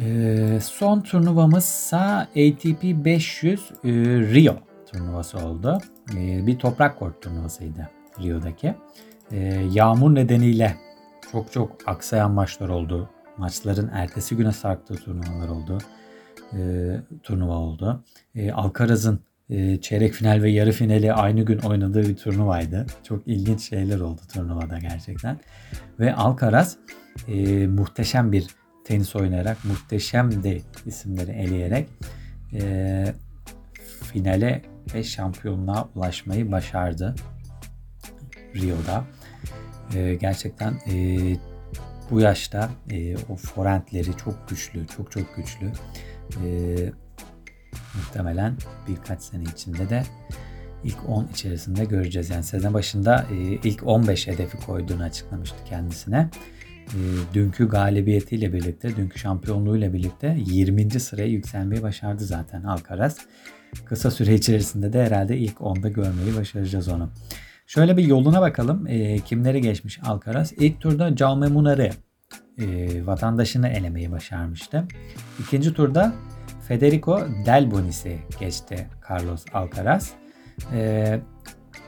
Ee, 0.00 0.58
son 0.62 1.00
turnuvamızsa 1.00 2.28
ATP 2.30 2.82
500 2.82 3.60
e, 3.60 3.88
Rio 4.34 4.56
turnuvası 4.92 5.38
oldu. 5.38 5.78
E, 6.16 6.46
bir 6.46 6.58
toprak 6.58 6.98
kort 6.98 7.22
turnuvasıydı 7.22 7.88
Rio'daki. 8.20 8.74
E, 9.32 9.66
yağmur 9.72 10.14
nedeniyle 10.14 10.76
çok 11.32 11.52
çok 11.52 11.76
aksayan 11.86 12.30
maçlar 12.30 12.68
oldu. 12.68 13.10
Maçların 13.36 13.90
ertesi 13.92 14.36
güne 14.36 14.52
sarktığı 14.52 14.94
turnuvalar 14.94 15.48
oldu. 15.48 15.78
E, 16.52 16.60
turnuva 17.22 17.56
oldu. 17.56 18.04
E, 18.34 18.52
Alcaraz'ın 18.52 19.20
e, 19.50 19.80
çeyrek 19.80 20.12
final 20.12 20.42
ve 20.42 20.50
yarı 20.50 20.72
finali 20.72 21.12
aynı 21.12 21.42
gün 21.42 21.58
oynadığı 21.58 22.02
bir 22.08 22.16
turnuvaydı. 22.16 22.86
Çok 23.02 23.28
ilginç 23.28 23.68
şeyler 23.68 24.00
oldu 24.00 24.20
turnuvada 24.34 24.78
gerçekten. 24.78 25.40
Ve 26.00 26.14
Alcaraz 26.14 26.76
e, 27.28 27.66
muhteşem 27.66 28.32
bir 28.32 28.46
tenis 28.84 29.16
oynayarak, 29.16 29.64
muhteşem 29.64 30.44
de 30.44 30.60
isimleri 30.86 31.30
eleyerek 31.30 31.88
e, 32.52 33.14
finale 34.12 34.62
ve 34.94 35.02
şampiyonluğa 35.02 35.88
ulaşmayı 35.94 36.52
başardı 36.52 37.14
Rio'da. 38.54 39.04
E, 39.94 40.14
gerçekten 40.14 40.74
e, 40.90 41.18
bu 42.10 42.20
yaşta 42.20 42.70
e, 42.90 43.16
o 43.16 43.36
forentleri 43.36 44.16
çok 44.16 44.48
güçlü, 44.48 44.86
çok 44.86 45.12
çok 45.12 45.36
güçlü. 45.36 45.72
E, 46.44 46.48
muhtemelen 47.94 48.56
birkaç 48.88 49.22
sene 49.22 49.42
içinde 49.42 49.90
de 49.90 50.02
ilk 50.84 51.08
10 51.08 51.26
içerisinde 51.26 51.84
göreceğiz. 51.84 52.30
Yani 52.30 52.44
sezon 52.44 52.74
başında 52.74 53.26
e, 53.32 53.36
ilk 53.64 53.86
15 53.86 54.26
hedefi 54.26 54.56
koyduğunu 54.56 55.02
açıklamıştı 55.02 55.56
kendisine. 55.68 56.30
E, 56.88 56.98
dünkü 57.34 57.68
galibiyetiyle 57.68 58.52
birlikte, 58.52 58.96
dünkü 58.96 59.18
şampiyonluğuyla 59.18 59.92
birlikte 59.92 60.36
20. 60.46 60.90
sıraya 60.90 61.28
yükselmeyi 61.28 61.82
başardı 61.82 62.24
zaten 62.24 62.62
Alcaraz. 62.62 63.16
Kısa 63.84 64.10
süre 64.10 64.34
içerisinde 64.34 64.92
de 64.92 65.04
herhalde 65.04 65.38
ilk 65.38 65.56
10'da 65.56 65.88
görmeyi 65.88 66.36
başaracağız 66.36 66.88
onu. 66.88 67.10
Şöyle 67.68 67.96
bir 67.96 68.04
yoluna 68.04 68.40
bakalım. 68.40 68.86
E, 68.86 69.18
kimleri 69.18 69.60
geçmiş 69.60 70.00
Alcaraz? 70.04 70.52
İlk 70.52 70.80
turda 70.80 71.16
Jaume 71.16 71.46
Munar'ı 71.46 71.90
e, 72.58 73.06
vatandaşını 73.06 73.68
elemeyi 73.68 74.12
başarmıştı. 74.12 74.84
İkinci 75.40 75.74
turda 75.74 76.12
Federico 76.68 77.20
Delbonis'i 77.46 78.18
geçti 78.40 78.88
Carlos 79.10 79.44
Alcaraz. 79.54 80.12
E, 80.72 81.20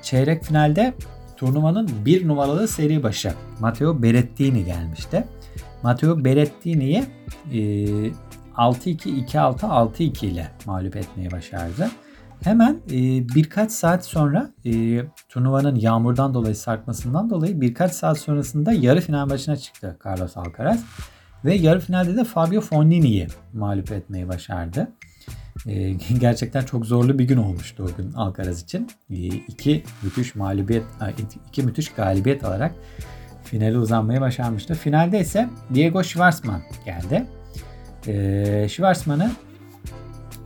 çeyrek 0.02 0.44
finalde 0.44 0.94
turnuvanın 1.36 1.90
bir 2.04 2.28
numaralı 2.28 2.68
seri 2.68 3.02
başı 3.02 3.32
Matteo 3.60 4.02
Berrettini 4.02 4.64
gelmişti. 4.64 5.24
Matteo 5.82 6.24
Berrettini'yi 6.24 7.04
e, 7.52 7.58
6-2, 7.58 8.12
2-6, 8.56 9.58
6-2 9.60 10.26
ile 10.26 10.48
mağlup 10.66 10.96
etmeyi 10.96 11.30
başardı. 11.30 11.90
Hemen 12.44 12.80
e, 12.90 13.28
birkaç 13.34 13.72
saat 13.72 14.04
sonra 14.04 14.50
e, 14.64 15.02
turnuvanın 15.28 15.74
yağmurdan 15.74 16.34
dolayı 16.34 16.56
sarkmasından 16.56 17.30
dolayı 17.30 17.60
birkaç 17.60 17.92
saat 17.92 18.18
sonrasında 18.18 18.72
yarı 18.72 19.00
final 19.00 19.26
maçına 19.28 19.56
çıktı 19.56 19.98
Carlos 20.06 20.36
Alcaraz. 20.36 20.84
Ve 21.44 21.54
yarı 21.54 21.80
finalde 21.80 22.16
de 22.16 22.24
Fabio 22.24 22.60
Fognini'yi 22.60 23.26
mağlup 23.52 23.92
etmeyi 23.92 24.28
başardı. 24.28 24.88
E, 25.66 25.90
gerçekten 26.20 26.64
çok 26.64 26.86
zorlu 26.86 27.18
bir 27.18 27.24
gün 27.24 27.36
olmuştu 27.36 27.88
o 27.92 27.96
gün 27.96 28.12
Alcaraz 28.12 28.62
için. 28.62 28.88
E, 29.10 29.14
iki 29.26 29.84
müthiş 30.02 30.34
mağlubiyet, 30.34 30.84
iki 31.48 31.62
müthiş 31.62 31.88
galibiyet 31.88 32.44
alarak 32.44 32.74
finale 33.44 33.78
uzanmayı 33.78 34.20
başarmıştı. 34.20 34.74
Finalde 34.74 35.20
ise 35.20 35.48
Diego 35.74 36.02
Schwartzman 36.02 36.62
geldi. 36.84 37.26
E, 38.06 38.68
Schwartzman'ı 38.68 39.30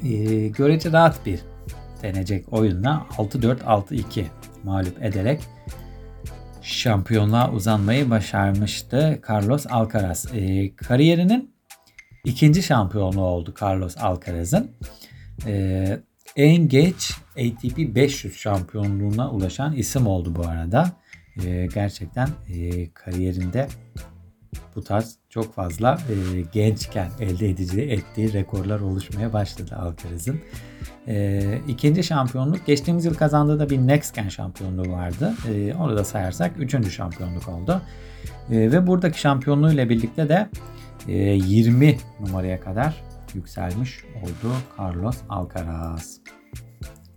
e, 0.02 0.48
görece 0.48 0.92
rahat 0.92 1.26
bir 1.26 1.40
denecek 2.04 2.52
oyunla 2.52 3.06
6-4-6-2 3.18 4.25
mağlup 4.64 5.02
ederek 5.02 5.40
şampiyonluğa 6.62 7.52
uzanmayı 7.52 8.11
başarmıştı 8.11 9.20
Carlos 9.30 9.66
Alcaraz. 9.70 10.26
E, 10.34 10.70
kariyerinin 10.76 11.54
ikinci 12.25 12.62
şampiyonluğu 12.62 13.25
oldu 13.25 13.54
Carlos 13.62 13.96
Alcaraz'ın. 13.99 14.70
E, 15.46 15.99
en 16.37 16.68
geç 16.68 17.12
ATP 17.30 17.78
500 17.78 18.37
şampiyonluğuna 18.37 19.30
ulaşan 19.30 19.73
isim 19.73 20.06
oldu 20.06 20.34
bu 20.37 20.46
arada. 20.46 20.92
E, 21.44 21.66
gerçekten 21.75 22.28
e, 22.49 22.90
kariyerinde 22.90 23.68
bu 24.76 24.85
tarz 24.85 25.16
çok 25.28 25.54
fazla 25.54 25.99
e, 26.09 26.40
gençken 26.52 27.11
elde 27.21 27.50
edici 27.50 27.81
ettiği 27.81 28.33
rekorlar 28.33 28.81
oluşmaya 28.81 29.33
başladı 29.33 29.76
Alcaraz'ın. 29.76 30.40
E, 31.09 31.59
ikinci 31.69 32.04
şampiyonluk 32.04 32.66
geçtiğimiz 32.66 33.04
yıl 33.04 33.14
kazandığı 33.14 33.59
da 33.59 33.71
bir 33.71 33.78
Next 33.78 34.14
Gen 34.14 34.28
şampiyonluğu 34.28 34.93
vardı. 34.93 35.35
E, 35.49 35.75
onu 35.75 35.97
da 35.97 36.04
sayarsak 36.04 36.52
üçüncü 36.59 36.90
şampiyonluk 36.90 37.49
oldu. 37.49 37.83
E, 38.50 38.73
ve 38.73 38.87
buradaki 38.87 39.21
şampiyonluğuyla 39.21 39.88
birlikte 39.88 40.28
de 40.28 40.49
e, 41.09 41.12
20 41.12 41.97
numaraya 42.21 42.61
kadar 42.61 43.02
yükselmiş 43.35 44.04
oldu 44.23 44.54
Carlos 44.78 45.16
Alcaraz. 45.28 46.21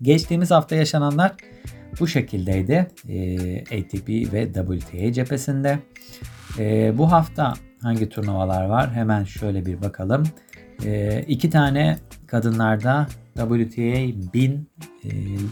Geçtiğimiz 0.01 0.51
hafta 0.51 0.75
yaşananlar 0.75 1.35
bu 1.99 2.07
şekildeydi 2.07 2.87
e, 3.09 3.61
ATP 3.61 4.09
ve 4.09 4.53
WTA 4.53 5.13
cephesinde. 5.13 5.79
E, 6.59 6.97
bu 6.97 7.11
hafta 7.11 7.53
hangi 7.81 8.09
turnuvalar 8.09 8.65
var? 8.65 8.93
Hemen 8.93 9.23
şöyle 9.23 9.65
bir 9.65 9.81
bakalım. 9.81 10.23
E, 10.85 11.21
iki 11.27 11.49
tane 11.49 11.97
kadınlarda 12.27 13.07
WTA 13.35 14.33
1000 14.33 14.69
e, 15.03 15.09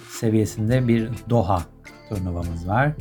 seviyesinde 0.09 0.87
bir 0.87 1.09
Doha 1.29 1.61
turnuvamız 2.09 2.67
var. 2.67 2.91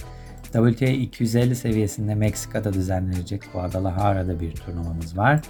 WTA 0.52 0.86
250 0.86 1.56
seviyesinde 1.56 2.14
Meksika'da 2.14 2.72
düzenlenecek 2.72 3.42
Guadalajara'da 3.52 4.40
bir 4.40 4.52
turnuvamız 4.52 5.18
var. 5.18 5.40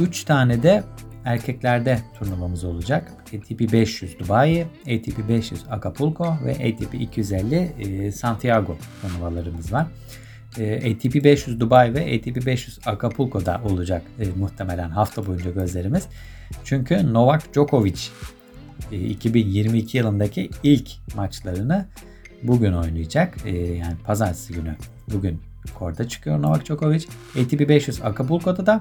3 0.00 0.22
e, 0.22 0.26
tane 0.26 0.62
de 0.62 0.82
erkeklerde 1.24 1.98
turnuvamız 2.18 2.64
olacak. 2.64 3.12
ATP 3.26 3.72
500 3.72 4.18
Dubai, 4.18 4.66
ATP 4.82 5.28
500 5.28 5.64
Acapulco 5.70 6.36
ve 6.44 6.52
ATP 6.52 6.94
250 6.94 7.56
e, 7.56 8.12
Santiago 8.12 8.76
turnuvalarımız 9.02 9.72
var. 9.72 9.86
E, 10.58 10.76
ATP 10.76 11.24
500 11.24 11.60
Dubai 11.60 11.94
ve 11.94 12.00
ATP 12.00 12.46
500 12.46 12.78
Acapulco'da 12.86 13.60
olacak 13.64 14.02
e, 14.20 14.24
muhtemelen 14.38 14.90
hafta 14.90 15.26
boyunca 15.26 15.50
gözlerimiz. 15.50 16.08
Çünkü 16.64 17.12
Novak 17.12 17.54
Djokovic 17.54 18.00
e, 18.92 18.96
2022 18.96 19.98
yılındaki 19.98 20.50
ilk 20.62 20.90
maçlarını 21.16 21.86
bugün 22.42 22.72
oynayacak. 22.72 23.34
E, 23.46 23.58
yani 23.58 23.96
pazartesi 24.04 24.52
günü 24.52 24.76
bugün 25.12 25.40
korta 25.74 26.08
çıkıyor 26.08 26.42
Novak 26.42 26.66
Djokovic. 26.66 27.04
ATP 27.40 27.68
500 27.68 28.02
Acapulco'da 28.02 28.66
da 28.66 28.80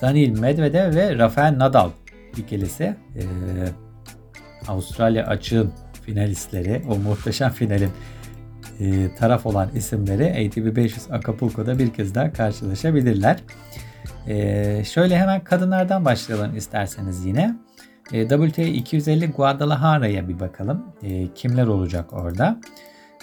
Daniil 0.00 0.38
Medvedev 0.38 0.94
ve 0.94 1.18
Rafael 1.18 1.58
Nadal 1.58 1.90
ikilisi 2.36 2.84
e, 3.16 3.22
Avustralya 4.68 5.26
açığın 5.26 5.72
finalistleri 6.06 6.82
o 6.88 6.98
muhteşem 6.98 7.50
finalin 7.50 7.90
e, 8.80 9.14
taraf 9.14 9.46
olan 9.46 9.68
isimleri 9.74 10.46
ATP 10.46 10.76
500 10.76 11.10
Acapulco'da 11.10 11.78
bir 11.78 11.92
kez 11.92 12.14
daha 12.14 12.32
karşılaşabilirler. 12.32 13.36
E, 14.26 14.84
şöyle 14.84 15.18
hemen 15.18 15.44
kadınlardan 15.44 16.04
başlayalım 16.04 16.56
isterseniz 16.56 17.24
yine. 17.24 17.56
E, 18.12 18.28
WTA 18.28 18.62
250 18.62 19.26
Guadalajara'ya 19.26 20.28
bir 20.28 20.40
bakalım. 20.40 20.84
E, 21.02 21.28
kimler 21.34 21.66
olacak 21.66 22.12
orada? 22.12 22.60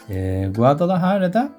E, 0.10 0.48
Guadalajara'da 0.56 1.50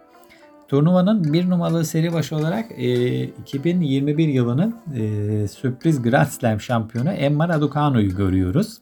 turnuvanın 0.69 1.33
bir 1.33 1.51
numaralı 1.51 1.85
seri 1.85 2.13
başı 2.13 2.37
olarak 2.37 2.67
e, 2.77 3.23
2021 3.25 4.29
yılının 4.29 4.77
e, 4.97 5.49
sürpriz 5.49 6.03
Grand 6.03 6.27
Slam 6.27 6.61
şampiyonu 6.61 7.11
Emma 7.11 7.49
Raducanu'yu 7.49 8.17
görüyoruz. 8.17 8.79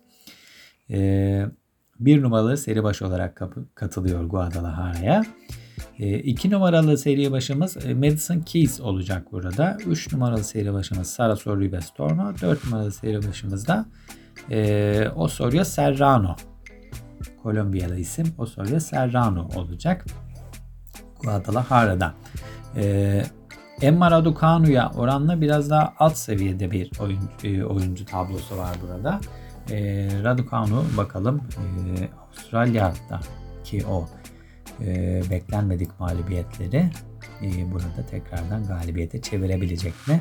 E, 0.90 1.46
bir 2.00 2.22
numaralı 2.22 2.56
seri 2.56 2.84
başı 2.84 3.06
olarak 3.06 3.42
katılıyor 3.74 4.24
Guadalajara'ya. 4.24 5.24
E, 5.98 6.18
iki 6.18 6.50
numaralı 6.50 6.98
seri 6.98 7.32
başımız 7.32 7.86
e, 7.86 7.94
Madison 7.94 8.40
Keys 8.40 8.80
olacak 8.80 9.32
burada. 9.32 9.78
Üç 9.86 10.12
numaralı 10.12 10.44
seri 10.44 10.72
başımız 10.72 11.10
Sara 11.10 11.36
Sorribes 11.36 11.90
Torno. 11.90 12.32
Dört 12.42 12.64
numaralı 12.64 12.92
seri 12.92 13.28
başımız 13.28 13.68
da 13.68 13.86
e, 14.50 15.08
Osorio 15.16 15.64
Serrano. 15.64 16.36
Kolombiyalı 17.42 17.98
isim 17.98 18.26
Osorio 18.38 18.80
Serrano 18.80 19.48
olacak. 19.56 20.04
Guadalajara'da. 21.22 22.14
E, 22.76 23.22
Emma 23.82 24.10
Raducanu'ya 24.10 24.90
oranla 24.96 25.40
biraz 25.40 25.70
daha 25.70 25.94
alt 25.98 26.16
seviyede 26.16 26.70
bir 26.70 26.90
oyuncu, 27.00 27.28
e, 27.44 27.64
oyuncu 27.64 28.04
tablosu 28.04 28.56
var 28.56 28.76
burada. 28.82 29.20
E, 29.70 30.08
Raducanu 30.24 30.84
bakalım 30.96 31.42
e, 31.56 32.08
Avustralya'daki 32.18 33.86
o 33.86 34.08
e, 34.80 35.22
beklenmedik 35.30 36.00
mağlubiyetleri 36.00 36.90
e, 37.42 37.72
burada 37.72 38.06
tekrardan 38.10 38.66
galibiyete 38.66 39.20
çevirebilecek 39.20 39.94
mi? 40.08 40.20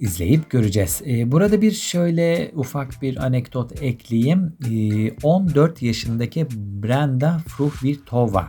izleyip 0.00 0.50
göreceğiz. 0.50 1.02
E, 1.06 1.32
burada 1.32 1.62
bir 1.62 1.72
şöyle 1.72 2.50
ufak 2.54 3.02
bir 3.02 3.16
anekdot 3.24 3.82
ekleyeyim. 3.82 4.56
E, 4.70 5.12
14 5.22 5.82
yaşındaki 5.82 6.46
Brenda 6.82 7.38
Fruhvirtova 7.46 8.48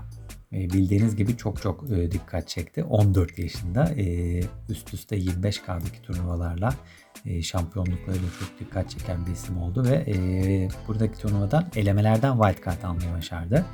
e, 0.54 0.58
bildiğiniz 0.58 1.16
gibi 1.16 1.38
çok 1.38 1.62
çok 1.62 1.92
e, 1.92 2.12
dikkat 2.12 2.48
çekti. 2.48 2.84
14 2.84 3.40
yaşında 3.40 3.84
e, 3.84 4.40
üst 4.70 4.94
üste 4.94 5.18
25K'daki 5.18 6.01
turnuvalarla 6.01 6.74
şampiyonluklarıyla 7.42 8.28
çok 8.40 8.60
dikkat 8.60 8.90
çeken 8.90 9.25
bir 9.25 9.32
isim 9.32 9.58
oldu 9.58 9.84
ve 9.84 10.06
e, 10.08 10.16
buradaki 10.88 11.20
turnuvadan 11.20 11.66
elemelerden 11.75 12.38
wildcard 12.38 12.84
almayı 12.84 13.13
başardı. 13.18 13.66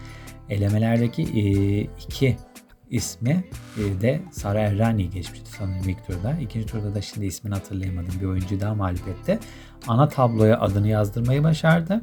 Elemelerdeki 0.50 1.22
e, 1.22 1.82
iki 1.82 2.38
ismi 2.89 3.43
e, 3.78 4.02
de 4.02 4.21
Sara 4.32 4.60
Errani 4.60 5.10
geçmişti 5.10 5.52
sanırım 5.52 5.89
ilk 5.89 6.08
turda. 6.08 6.38
İkinci 6.41 6.67
turda 6.67 6.95
da 6.95 7.02
şimdi 7.02 7.26
ismini 7.26 7.54
hatırlayamadım 7.54 8.19
bir 8.21 8.26
oyuncu 8.26 8.60
daha 8.60 8.76
mağlup 8.76 9.08
etti. 9.08 9.39
Ana 9.88 10.08
tabloya 10.08 10.60
adını 10.60 10.88
yazdırmayı 10.88 11.43
başardı. 11.43 12.02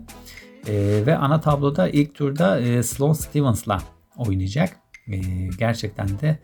E, 0.68 1.03
ve 1.07 1.16
ana 1.16 1.40
tabloda 1.40 1.88
ilk 1.88 2.14
turda 2.14 2.61
e, 2.61 2.83
Sloan 2.83 3.12
Stevens'la 3.12 3.83
oynayacak. 4.16 4.77
E, 5.09 5.16
gerçekten 5.59 6.09
de 6.09 6.38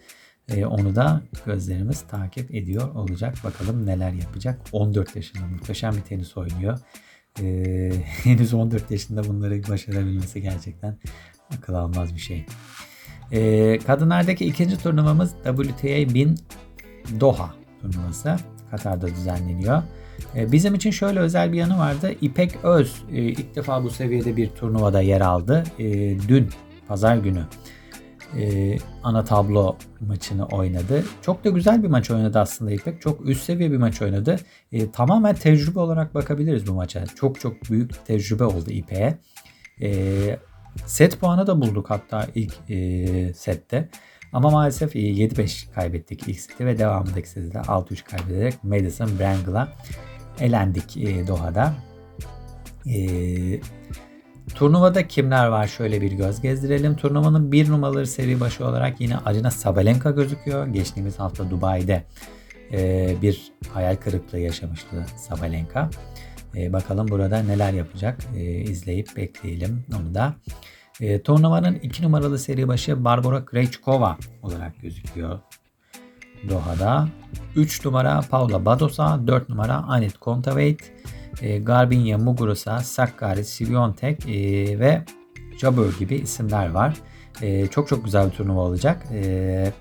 e, 0.50 0.66
onu 0.66 0.96
da 0.96 1.22
gözlerimiz 1.46 2.02
takip 2.02 2.54
ediyor 2.54 2.94
olacak. 2.94 3.34
Bakalım 3.44 3.86
neler 3.86 4.12
yapacak. 4.12 4.60
14 4.72 5.16
yaşında 5.16 5.46
muhteşem 5.46 5.96
bir 5.96 6.00
tenis 6.00 6.36
oynuyor. 6.36 6.78
E, 7.40 7.44
henüz 8.04 8.54
14 8.54 8.90
yaşında 8.90 9.24
bunları 9.24 9.68
başarabilmesi 9.68 10.42
gerçekten 10.42 10.96
akıl 11.58 11.74
almaz 11.74 12.14
bir 12.14 12.20
şey. 12.20 12.46
E, 13.32 13.78
kadınlardaki 13.78 14.44
ikinci 14.44 14.78
turnuvamız 14.78 15.34
WTA 15.44 16.14
1000 16.14 16.38
Doha 17.20 17.54
turnuvası. 17.80 18.36
Katar'da 18.70 19.08
düzenleniyor. 19.08 19.82
E, 20.36 20.52
bizim 20.52 20.74
için 20.74 20.90
şöyle 20.90 21.20
özel 21.20 21.52
bir 21.52 21.58
yanı 21.58 21.78
vardı. 21.78 22.14
İpek 22.20 22.64
Öz 22.64 23.02
e, 23.12 23.22
ilk 23.22 23.56
defa 23.56 23.84
bu 23.84 23.90
seviyede 23.90 24.36
bir 24.36 24.48
turnuvada 24.48 25.00
yer 25.00 25.20
aldı. 25.20 25.64
Dün 26.28 26.48
pazar 26.88 27.16
günü 27.16 27.42
e, 28.38 28.77
ana 29.03 29.25
tablo 29.25 29.77
maçını 30.01 30.47
oynadı. 30.47 31.05
Çok 31.23 31.45
da 31.45 31.51
güzel 31.51 31.83
bir 31.83 31.88
maç 31.88 32.11
oynadı 32.11 32.38
aslında 32.38 32.71
İpek. 32.71 33.01
Çok 33.01 33.29
üst 33.29 33.43
seviye 33.43 33.71
bir 33.71 33.77
maç 33.77 34.03
oynadı. 34.03 34.37
E, 34.73 34.90
tamamen 34.90 35.35
tecrübe 35.35 35.81
olarak 35.81 36.14
bakabiliriz 36.14 36.66
bu 36.66 36.73
maça. 36.73 37.07
Çok 37.07 37.40
çok 37.40 37.71
büyük 37.71 38.07
tecrübe 38.07 38.45
oldu 38.45 38.71
İpek'e. 38.71 39.19
E, 39.83 40.38
set 40.87 41.21
puanı 41.21 41.47
da 41.47 41.61
bulduk 41.61 41.90
hatta 41.90 42.27
ilk 42.35 42.71
e, 42.71 43.35
sette. 43.35 43.88
Ama 44.33 44.51
maalesef 44.51 44.97
7-5 44.97 45.73
kaybettik 45.75 46.29
ilk 46.29 46.40
seti 46.40 46.66
ve 46.66 46.79
devamındaki 46.79 47.29
seti 47.29 47.55
de 47.55 47.59
6-3 47.59 48.05
kaybederek 48.05 48.64
Madison 48.64 49.19
Brangle'a 49.19 49.69
elendik 50.40 50.97
e, 50.97 51.27
Doha'da. 51.27 51.75
E, 52.87 53.01
Turnuvada 54.54 55.08
kimler 55.08 55.46
var 55.46 55.66
şöyle 55.66 56.00
bir 56.00 56.12
göz 56.12 56.40
gezdirelim. 56.40 56.96
Turnuvanın 56.96 57.52
bir 57.52 57.70
numaralı 57.70 58.06
seri 58.06 58.40
başı 58.40 58.66
olarak 58.66 59.00
yine 59.00 59.16
Arina 59.16 59.50
Sabalenka 59.50 60.10
gözüküyor. 60.10 60.66
Geçtiğimiz 60.66 61.18
hafta 61.18 61.50
Dubai'de 61.50 62.04
e, 62.72 63.14
bir 63.22 63.52
hayal 63.72 63.96
kırıklığı 63.96 64.38
yaşamıştı 64.38 65.06
Sabalenka. 65.16 65.90
E, 66.56 66.72
bakalım 66.72 67.08
burada 67.08 67.42
neler 67.42 67.72
yapacak 67.72 68.18
e, 68.36 68.42
izleyip 68.42 69.16
bekleyelim 69.16 69.84
onu 69.98 70.14
da. 70.14 70.34
E, 71.00 71.22
turnuvanın 71.22 71.74
iki 71.74 72.02
numaralı 72.02 72.38
seri 72.38 72.68
başı 72.68 73.04
Barbara 73.04 73.44
Krejcikova 73.44 74.18
olarak 74.42 74.80
gözüküyor. 74.82 75.38
Doha'da. 76.48 77.08
3 77.56 77.84
numara 77.84 78.20
Paula 78.30 78.64
Badosa, 78.64 79.26
4 79.26 79.48
numara 79.48 79.76
Anit 79.76 80.18
Kontaveit, 80.18 80.92
e, 81.42 81.59
Garbinya, 81.59 82.18
Muguruza, 82.18 82.79
Sakkari, 82.79 83.44
Siviontek 83.44 84.29
e, 84.29 84.79
ve 84.79 85.03
Jabeur 85.59 85.98
gibi 85.98 86.14
isimler 86.14 86.70
var. 86.70 86.96
E, 87.42 87.66
çok 87.66 87.88
çok 87.88 88.05
güzel 88.05 88.26
bir 88.26 88.31
turnuva 88.31 88.61
olacak. 88.61 89.03
E, 89.12 89.72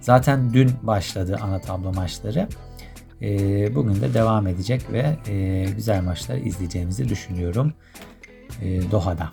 zaten 0.00 0.52
dün 0.52 0.70
başladı 0.82 1.38
ana 1.42 1.60
tablo 1.60 1.92
maçları. 1.92 2.48
Bugün 3.74 4.02
de 4.02 4.14
devam 4.14 4.46
edecek 4.46 4.82
ve 4.92 5.16
güzel 5.76 6.02
maçlar 6.02 6.36
izleyeceğimizi 6.36 7.08
düşünüyorum 7.08 7.72
Doha'da. 8.90 9.30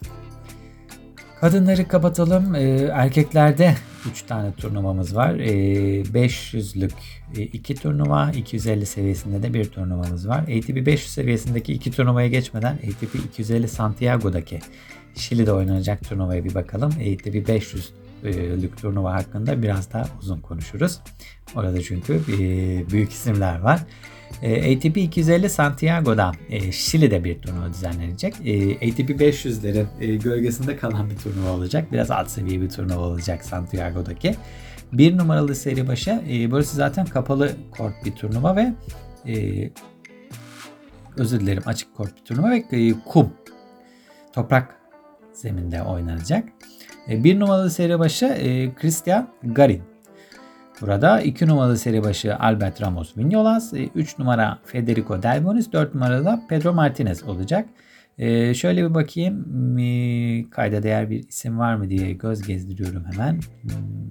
Kadınları 1.41 1.87
kapatalım. 1.87 2.55
Erkeklerde 2.91 3.75
3 4.11 4.21
tane 4.21 4.53
turnuvamız 4.53 5.15
var. 5.15 5.35
E, 5.35 5.51
500'lük 6.01 6.91
2 7.37 7.75
turnuva, 7.75 8.31
250 8.31 8.85
seviyesinde 8.85 9.43
de 9.43 9.53
bir 9.53 9.65
turnuvamız 9.65 10.27
var. 10.27 10.39
ATP 10.39 10.85
500 10.85 11.11
seviyesindeki 11.11 11.73
iki 11.73 11.91
turnuvaya 11.91 12.27
geçmeden 12.27 12.73
ATP 12.73 13.15
250 13.15 13.67
Santiago'daki 13.67 14.59
Şili'de 15.15 15.53
oynanacak 15.53 16.09
turnuvaya 16.09 16.45
bir 16.45 16.55
bakalım. 16.55 16.89
ATP 16.89 17.47
500 17.47 17.93
lük 18.61 18.77
turnuva 18.77 19.13
hakkında 19.13 19.61
biraz 19.61 19.93
daha 19.93 20.05
uzun 20.19 20.39
konuşuruz. 20.39 20.99
Orada 21.55 21.81
çünkü 21.81 22.21
büyük 22.91 23.11
isimler 23.11 23.59
var. 23.59 23.79
ATP 24.43 24.97
250 24.97 25.49
Santiago'da 25.49 26.31
Şili'de 26.71 27.23
bir 27.23 27.41
turnuva 27.41 27.69
düzenlenecek. 27.69 28.33
ATP 28.75 29.09
500'lerin 29.09 30.23
gölgesinde 30.23 30.77
kalan 30.77 31.09
bir 31.09 31.17
turnuva 31.17 31.49
olacak. 31.49 31.91
Biraz 31.91 32.11
alt 32.11 32.29
seviye 32.29 32.61
bir 32.61 32.69
turnuva 32.69 32.99
olacak 32.99 33.45
Santiago'daki. 33.45 34.35
Bir 34.93 35.17
numaralı 35.17 35.55
seri 35.55 35.87
başı 35.87 36.21
burası 36.51 36.75
zaten 36.75 37.05
kapalı 37.05 37.51
kort 37.71 38.05
bir 38.05 38.11
turnuva 38.11 38.55
ve 38.55 38.73
özür 41.17 41.39
dilerim 41.39 41.63
açık 41.65 41.95
kort 41.95 42.17
bir 42.17 42.25
turnuva 42.25 42.51
ve 42.51 42.63
kum 43.05 43.33
toprak 44.33 44.77
zeminde 45.33 45.83
oynanacak. 45.83 46.49
Bir 47.07 47.39
numaralı 47.39 47.71
seri 47.71 47.99
başı 47.99 48.27
Christian 48.75 49.29
Garin 49.43 49.81
Burada 50.81 51.21
2 51.21 51.47
numaralı 51.47 51.77
seri 51.77 52.03
başı 52.03 52.37
Albert 52.37 52.81
Ramos 52.81 53.17
Vinyolas, 53.17 53.73
3 53.95 54.19
numara 54.19 54.59
Federico 54.65 55.23
Delbonis, 55.23 55.71
4 55.71 55.93
numarada 55.93 56.41
Pedro 56.49 56.73
Martinez 56.73 57.23
olacak. 57.23 57.69
Ee, 58.17 58.53
şöyle 58.53 58.89
bir 58.89 58.93
bakayım 58.93 59.77
e, 59.77 60.49
kayda 60.49 60.83
değer 60.83 61.09
bir 61.09 61.27
isim 61.27 61.59
var 61.59 61.75
mı 61.75 61.89
diye 61.89 62.13
göz 62.13 62.41
gezdiriyorum 62.41 63.05
hemen. 63.11 63.39
Hmm, 63.61 64.09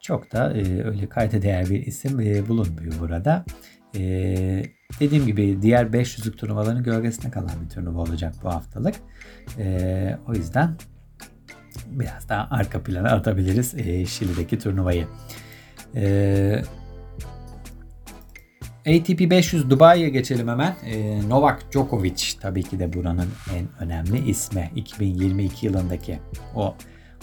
çok 0.00 0.32
da 0.32 0.52
e, 0.52 0.84
öyle 0.84 1.08
kayda 1.08 1.42
değer 1.42 1.70
bir 1.70 1.86
isim 1.86 2.20
e, 2.20 2.48
bulunmuyor 2.48 2.92
burada. 3.00 3.44
E, 3.96 4.00
dediğim 5.00 5.26
gibi 5.26 5.62
diğer 5.62 5.86
500'lük 5.86 6.36
turnuvaların 6.36 6.82
gölgesine 6.82 7.30
kalan 7.30 7.50
bir 7.64 7.68
turnuva 7.68 8.00
olacak 8.00 8.34
bu 8.42 8.48
haftalık. 8.48 8.94
E, 9.58 10.18
o 10.28 10.34
yüzden 10.34 10.76
biraz 11.86 12.28
daha 12.28 12.48
arka 12.50 12.82
plana 12.82 13.08
atabiliriz 13.08 13.74
e, 13.74 14.06
Şili'deki 14.06 14.58
turnuvayı. 14.58 15.06
E, 15.96 16.62
ATP 18.80 19.30
500 19.30 19.70
Dubai'ye 19.70 20.08
geçelim 20.08 20.48
hemen. 20.48 20.76
E, 20.86 21.20
Novak 21.28 21.72
Djokovic 21.72 22.24
tabii 22.40 22.62
ki 22.62 22.78
de 22.78 22.92
buranın 22.92 23.28
en 23.56 23.84
önemli 23.84 24.30
ismi. 24.30 24.70
2022 24.76 25.66
yılındaki 25.66 26.18
o 26.54 26.74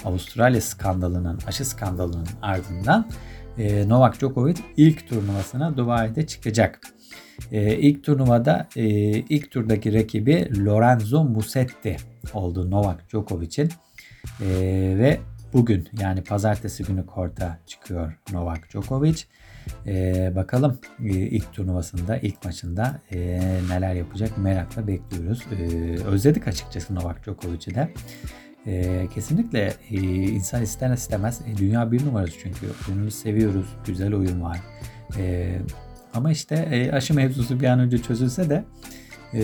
Avustralya 0.06 0.62
skandalının, 0.62 1.40
aşı 1.48 1.66
skandalının 1.66 2.28
ardından 2.42 3.08
e, 3.58 3.90
Novak 3.90 4.20
Djokovic 4.20 4.56
ilk 4.78 5.08
turnuvasına 5.08 5.78
Dubai'de 5.78 6.28
çıkacak. 6.28 6.80
E, 7.52 7.78
ilk 7.78 8.04
turnuvada 8.04 8.68
e, 8.76 8.86
ilk 9.20 9.52
turdaki 9.52 9.94
rakibi 9.94 10.66
Lorenzo 10.66 11.24
Musetti 11.24 11.98
oldu 12.34 12.72
Novak 12.72 13.10
Djokovic'in. 13.10 13.70
E, 14.42 14.48
ve 14.98 15.20
bugün 15.54 15.88
yani 16.00 16.24
pazartesi 16.24 16.84
günü 16.84 17.06
korta 17.06 17.60
çıkıyor 17.68 18.14
Novak 18.32 18.70
Djokovic. 18.70 19.24
E, 19.88 20.32
bakalım 20.36 20.80
e, 21.04 21.10
ilk 21.10 21.54
turnuvasında, 21.54 22.18
ilk 22.18 22.46
maçında 22.46 23.02
e, 23.12 23.18
neler 23.70 23.94
yapacak 23.94 24.38
merakla 24.38 24.88
bekliyoruz. 24.88 25.44
E, 25.60 25.66
özledik 26.04 26.48
açıkçası 26.48 26.96
Novak 26.96 27.24
Djokovic'i 27.24 27.76
de. 27.76 27.94
E, 28.68 29.08
kesinlikle 29.14 29.74
e, 29.90 29.98
insan 30.24 30.64
ister 30.64 30.94
istemez 30.94 31.42
e, 31.48 31.58
dünya 31.58 31.92
bir 31.92 32.06
numarası 32.06 32.34
çünkü 32.44 32.68
oyununu 32.90 33.12
seviyoruz, 33.12 33.68
güzel 33.86 34.14
oyun 34.14 34.42
var. 34.42 34.60
E, 35.18 35.56
ama 36.14 36.32
işte 36.32 36.56
e, 36.56 36.92
aşı 36.92 37.14
mevzusu 37.14 37.60
bir 37.60 37.68
an 37.68 37.80
önce 37.80 37.98
çözülse 37.98 38.50
de 38.50 38.64
e, 39.36 39.44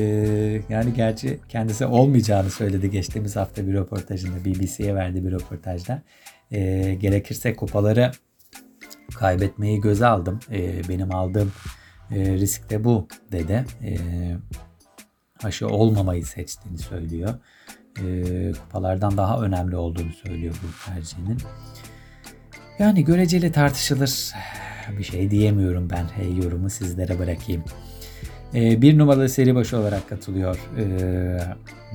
yani 0.70 0.94
gerçi 0.94 1.40
kendisi 1.50 1.86
olmayacağını 1.86 2.50
söyledi 2.50 2.92
geçtiğimiz 2.92 3.36
hafta 3.36 3.68
bir 3.68 3.74
röportajında 3.74 4.46
BBC'ye 4.46 4.96
verdiği 4.96 5.26
bir 5.26 5.32
röportajda. 5.32 6.02
E, 6.52 6.94
gerekirse 6.94 7.56
kupaları 7.56 8.12
kaybetmeyi 9.16 9.82
göze 9.82 10.06
aldım. 10.06 10.40
E, 10.52 10.90
benim 10.90 11.16
aldığım 11.16 11.52
e, 12.12 12.26
risk 12.26 12.70
de 12.70 12.84
bu 12.84 13.08
dedi. 13.32 13.66
E, 13.84 13.98
aşı 15.44 15.68
olmamayı 15.68 16.26
seçtiğini 16.26 16.78
söylüyor. 16.78 17.34
E, 18.00 18.52
kupalardan 18.52 19.18
daha 19.18 19.42
önemli 19.42 19.76
olduğunu 19.76 20.14
söylüyor 20.14 20.56
bu 20.64 20.92
tercihinin. 20.92 21.38
Yani 22.80 23.06
göreceli 23.06 23.52
tartışılır. 23.52 24.32
Bir 24.98 25.04
şey 25.04 25.32
diyemiyorum 25.32 25.90
ben. 25.90 26.06
Hey 26.06 26.38
yorumu 26.38 26.70
sizlere 26.70 27.20
bırakayım. 27.20 27.64
E, 28.54 28.82
bir 28.82 28.98
numaralı 28.98 29.30
seri 29.30 29.56
başı 29.56 29.78
olarak 29.78 30.10
katılıyor 30.10 30.60
e, 30.78 30.86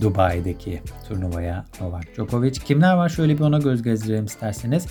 Dubai'deki 0.00 0.82
turnuvaya 1.08 1.64
Novak 1.80 2.14
Djokovic. 2.14 2.52
Kimler 2.52 2.94
var? 2.94 3.08
Şöyle 3.08 3.34
bir 3.34 3.40
ona 3.40 3.58
göz 3.58 3.82
gezdirelim 3.82 4.24
isterseniz. 4.24 4.86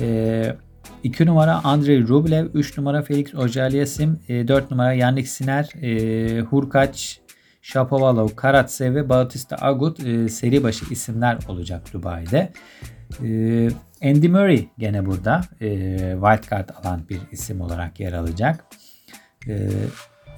E, 0.00 0.56
2 1.02 1.26
numara 1.26 1.64
Andrei 1.64 2.08
Rublev, 2.08 2.46
3 2.54 2.78
numara 2.78 3.02
Felix 3.02 3.34
Ojaliasim, 3.34 4.20
4 4.28 4.64
e, 4.64 4.66
numara 4.70 4.92
Yannick 4.92 5.28
Sinner, 5.28 5.70
e, 5.82 6.40
Hurkaç, 6.40 7.20
Shapovalov, 7.62 8.28
Karatsev 8.28 8.94
ve 8.94 9.08
Bautista 9.08 9.56
Agut 9.60 10.00
e, 10.00 10.28
seri 10.28 10.62
başı 10.62 10.84
isimler 10.90 11.38
olacak 11.48 11.92
Dubai'de. 11.92 12.52
Andy 14.02 14.28
Murray 14.28 14.68
gene 14.78 15.06
burada 15.06 15.40
wildcard 16.12 16.68
alan 16.68 17.08
bir 17.08 17.20
isim 17.32 17.60
olarak 17.60 18.00
yer 18.00 18.12
alacak. 18.12 18.64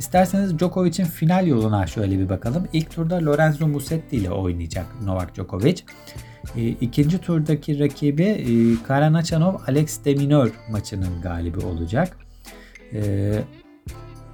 İsterseniz 0.02 0.58
Djokovic'in 0.58 1.04
final 1.04 1.46
yoluna 1.46 1.86
şöyle 1.86 2.18
bir 2.18 2.28
bakalım. 2.28 2.68
İlk 2.72 2.90
turda 2.90 3.24
Lorenzo 3.24 3.68
Musetti 3.68 4.16
ile 4.16 4.30
oynayacak 4.30 4.86
Novak 5.04 5.34
Djokovic. 5.34 5.82
E, 6.56 6.68
ikinci 6.68 7.18
turdaki 7.18 7.78
rakibi 7.78 8.22
e, 8.22 8.82
Karanachanov 8.82 9.54
Alex 9.66 10.04
de 10.04 10.14
Minor 10.14 10.50
maçının 10.70 11.22
galibi 11.22 11.58
olacak. 11.66 12.16
E, 12.92 13.32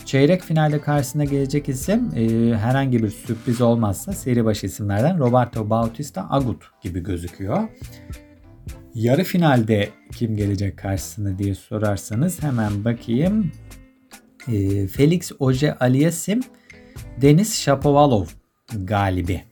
çeyrek 0.05 0.43
finalde 0.43 0.81
karşısına 0.81 1.25
gelecek 1.25 1.69
isim 1.69 2.11
e, 2.17 2.57
herhangi 2.57 3.03
bir 3.03 3.11
sürpriz 3.11 3.61
olmazsa 3.61 4.13
seri 4.13 4.45
başı 4.45 4.67
isimlerden 4.67 5.19
Roberto 5.19 5.71
Bautista 5.71 6.27
Agut 6.31 6.63
gibi 6.83 7.03
gözüküyor. 7.03 7.69
Yarı 8.95 9.25
finalde 9.25 9.89
kim 10.13 10.37
gelecek 10.37 10.79
karşısına 10.79 11.39
diye 11.39 11.55
sorarsanız 11.55 12.43
hemen 12.43 12.85
bakayım. 12.85 13.53
E, 14.53 14.87
Felix 14.87 15.33
Oje 15.39 15.75
Aliasim, 15.75 16.41
Denis 17.21 17.61
Shapovalov 17.61 18.27
galibi 18.75 19.43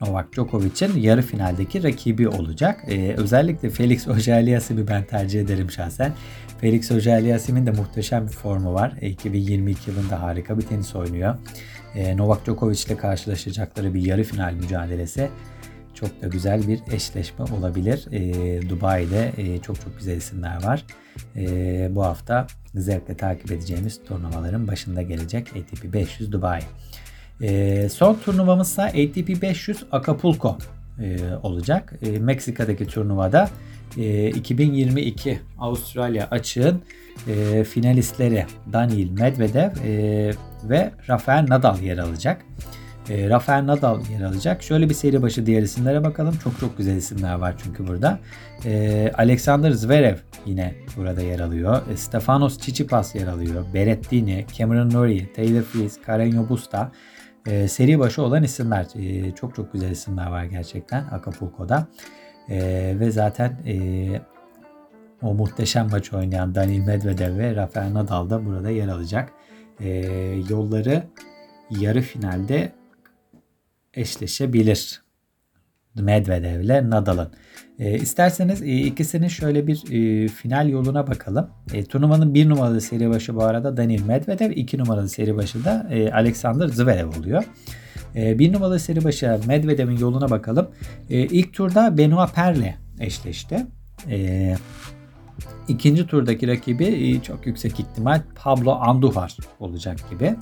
Novak 0.00 0.32
Djokovic'in 0.32 1.00
yarı 1.00 1.22
finaldeki 1.22 1.82
rakibi 1.82 2.28
olacak. 2.28 2.84
Ee, 2.88 3.14
özellikle 3.16 3.70
Felix 3.70 4.08
Auger-Aliassime 4.08 4.88
ben 4.88 5.04
tercih 5.04 5.40
ederim 5.40 5.70
şahsen. 5.70 6.12
Felix 6.60 6.90
Auger-Aliassim'in 6.90 7.66
de 7.66 7.70
muhteşem 7.70 8.26
bir 8.26 8.32
formu 8.32 8.74
var. 8.74 8.92
E, 9.00 9.08
2022 9.08 9.90
yılında 9.90 10.22
harika 10.22 10.58
bir 10.58 10.62
tenis 10.62 10.96
oynuyor. 10.96 11.34
E, 11.94 12.16
Novak 12.16 12.46
Djokovic 12.46 12.84
ile 12.86 12.96
karşılaşacakları 12.96 13.94
bir 13.94 14.02
yarı 14.02 14.24
final 14.24 14.52
mücadelesi 14.52 15.30
çok 15.94 16.22
da 16.22 16.26
güzel 16.26 16.68
bir 16.68 16.80
eşleşme 16.92 17.44
olabilir. 17.44 18.06
E, 18.12 18.68
Dubai'de 18.68 19.32
e, 19.36 19.58
çok 19.58 19.80
çok 19.80 19.98
güzel 19.98 20.16
isimler 20.16 20.64
var. 20.64 20.84
E, 21.36 21.88
bu 21.90 22.04
hafta 22.04 22.46
zevkle 22.74 23.16
takip 23.16 23.52
edeceğimiz 23.52 24.00
turnuvaların 24.04 24.68
başında 24.68 25.02
gelecek 25.02 25.48
ATP 25.48 25.92
500 25.92 26.32
Dubai. 26.32 26.60
E, 27.42 27.88
son 27.88 28.14
turnuvamızsa 28.14 28.82
ATP 28.82 29.42
500 29.42 29.84
Acapulco 29.92 30.58
e, 31.00 31.18
olacak. 31.42 31.94
E, 32.02 32.18
Meksika'daki 32.18 32.86
turnuvada 32.86 33.50
e, 33.98 34.28
2022 34.28 35.40
Avustralya 35.58 36.28
açığın 36.30 36.82
e, 37.28 37.64
finalistleri 37.64 38.46
Daniil 38.72 39.10
Medvedev 39.10 39.70
e, 39.84 40.30
ve 40.64 40.92
Rafael 41.08 41.46
Nadal 41.48 41.80
yer 41.80 41.98
alacak. 41.98 42.44
E, 43.08 43.28
Rafael 43.28 43.66
Nadal 43.66 44.00
yer 44.10 44.20
alacak. 44.20 44.62
Şöyle 44.62 44.88
bir 44.88 44.94
seri 44.94 45.22
başı 45.22 45.46
diğer 45.46 45.62
isimlere 45.62 46.04
bakalım. 46.04 46.34
Çok 46.44 46.60
çok 46.60 46.78
güzel 46.78 46.96
isimler 46.96 47.34
var 47.34 47.54
çünkü 47.64 47.86
burada. 47.86 48.18
E, 48.64 49.12
Alexander 49.18 49.70
Zverev 49.70 50.16
yine 50.46 50.74
burada 50.96 51.22
yer 51.22 51.40
alıyor. 51.40 51.82
E, 51.92 51.96
Stefanos 51.96 52.58
Tsitsipas 52.58 53.14
yer 53.14 53.26
alıyor. 53.26 53.64
Berrettini, 53.74 54.46
Cameron 54.58 54.90
Norrie, 54.90 55.32
Taylor 55.32 55.62
Fritz, 55.62 56.02
Karen 56.02 56.48
Busta, 56.48 56.92
e, 57.46 57.68
seri 57.68 57.98
başı 57.98 58.22
olan 58.22 58.42
isimler. 58.42 58.86
E, 58.94 59.34
çok 59.34 59.54
çok 59.54 59.72
güzel 59.72 59.90
isimler 59.90 60.26
var 60.26 60.44
gerçekten 60.44 61.04
Acapulco'da. 61.04 61.86
E, 62.48 62.58
ve 63.00 63.10
zaten 63.10 63.58
e, 63.66 63.76
o 65.22 65.34
muhteşem 65.34 65.90
maç 65.90 66.12
oynayan 66.12 66.54
Daniil 66.54 66.84
Medvedev 66.84 67.38
ve 67.38 67.56
Rafael 67.56 67.94
Nadal 67.94 68.30
da 68.30 68.46
burada 68.46 68.70
yer 68.70 68.88
alacak. 68.88 69.32
E, 69.80 69.88
yolları 70.48 71.02
yarı 71.70 72.00
finalde 72.00 72.72
eşleşebilir. 73.96 75.04
Medvedev 75.94 76.60
ile 76.60 76.90
Nadal'ın. 76.90 77.32
E, 77.78 77.98
isterseniz 77.98 78.62
e, 78.62 78.66
ikisinin 78.66 79.28
şöyle 79.28 79.66
bir 79.66 79.84
e, 79.92 80.28
final 80.28 80.68
yoluna 80.68 81.06
bakalım. 81.06 81.50
E, 81.72 81.84
turnuvanın 81.84 82.34
bir 82.34 82.48
numaralı 82.48 82.80
seri 82.80 83.10
başı 83.10 83.34
bu 83.34 83.42
arada 83.42 83.76
Daniil 83.76 84.02
Medvedev, 84.02 84.50
iki 84.50 84.78
numaralı 84.78 85.08
seri 85.08 85.36
başı 85.36 85.64
da 85.64 85.86
e, 85.90 86.12
Alexander 86.12 86.68
Zverev 86.68 87.08
oluyor. 87.08 87.44
E, 88.16 88.38
bir 88.38 88.52
numaralı 88.52 88.80
seri 88.80 89.04
başı 89.04 89.40
Medvedev'in 89.46 89.98
yoluna 89.98 90.30
bakalım. 90.30 90.70
E, 91.10 91.18
ilk 91.18 91.52
turda 91.52 91.98
Benoit 91.98 92.34
Perle 92.34 92.76
eşleşti. 93.00 93.66
E, 94.10 94.56
ikinci 95.68 96.06
turdaki 96.06 96.48
rakibi 96.48 96.84
e, 96.84 97.22
çok 97.22 97.46
yüksek 97.46 97.80
ihtimal 97.80 98.22
Pablo 98.34 98.72
Andujar 98.72 99.36
olacak 99.60 100.10
gibi. 100.10 100.36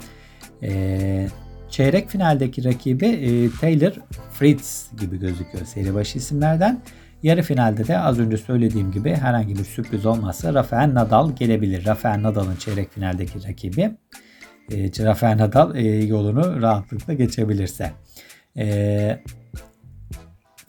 E, 0.63 1.29
Çeyrek 1.73 2.09
finaldeki 2.09 2.65
rakibi 2.65 3.07
e, 3.07 3.51
Taylor 3.61 3.93
Fritz 4.33 4.91
gibi 5.01 5.19
gözüküyor 5.19 5.67
seri 5.67 5.95
başı 5.95 6.19
isimlerden. 6.19 6.81
Yarı 7.23 7.43
finalde 7.43 7.87
de 7.87 7.99
az 7.99 8.19
önce 8.19 8.37
söylediğim 8.37 8.93
gibi 8.93 9.15
herhangi 9.15 9.59
bir 9.59 9.65
sürpriz 9.65 10.07
olmazsa 10.07 10.55
Rafael 10.55 10.95
Nadal 10.95 11.37
gelebilir. 11.37 11.87
Rafael 11.87 12.23
Nadal'ın 12.23 12.57
çeyrek 12.57 12.91
finaldeki 12.91 13.49
rakibi. 13.49 13.81
E, 14.73 15.05
Rafael 15.05 15.39
Nadal 15.39 15.77
e, 15.77 16.05
yolunu 16.05 16.63
rahatlıkla 16.63 17.13
geçebilirse. 17.13 17.93
E, 18.57 19.23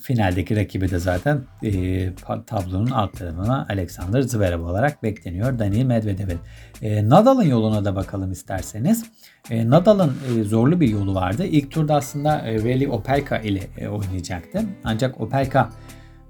finaldeki 0.04 0.56
rakibi 0.56 0.92
de 0.92 1.00
zaten 1.00 1.42
e, 1.64 2.14
tablonun 2.48 2.92
alt 2.92 3.18
tarafına 3.18 3.66
Alexander 3.70 4.22
Zverev 4.22 4.62
olarak 4.62 5.04
bekleniyor 5.04 5.60
Daniil 5.60 5.86
Medvedev'in. 5.86 6.40
E, 6.82 7.10
Nadal'ın 7.10 7.44
yoluna 7.44 7.86
da 7.86 7.96
bakalım 7.96 8.32
isterseniz. 8.32 9.06
E, 9.50 9.70
Nadal'ın 9.70 10.14
e, 10.30 10.44
zorlu 10.44 10.80
bir 10.80 10.90
yolu 10.90 11.16
vardı. 11.16 11.46
İlk 11.46 11.72
turda 11.72 11.96
aslında 11.96 12.48
e, 12.48 12.64
Veli 12.64 12.90
Opelka 12.90 13.38
ile 13.38 13.62
e, 13.78 13.88
oynayacaktı. 13.88 14.62
Ancak 14.84 15.22
Opelka 15.22 15.70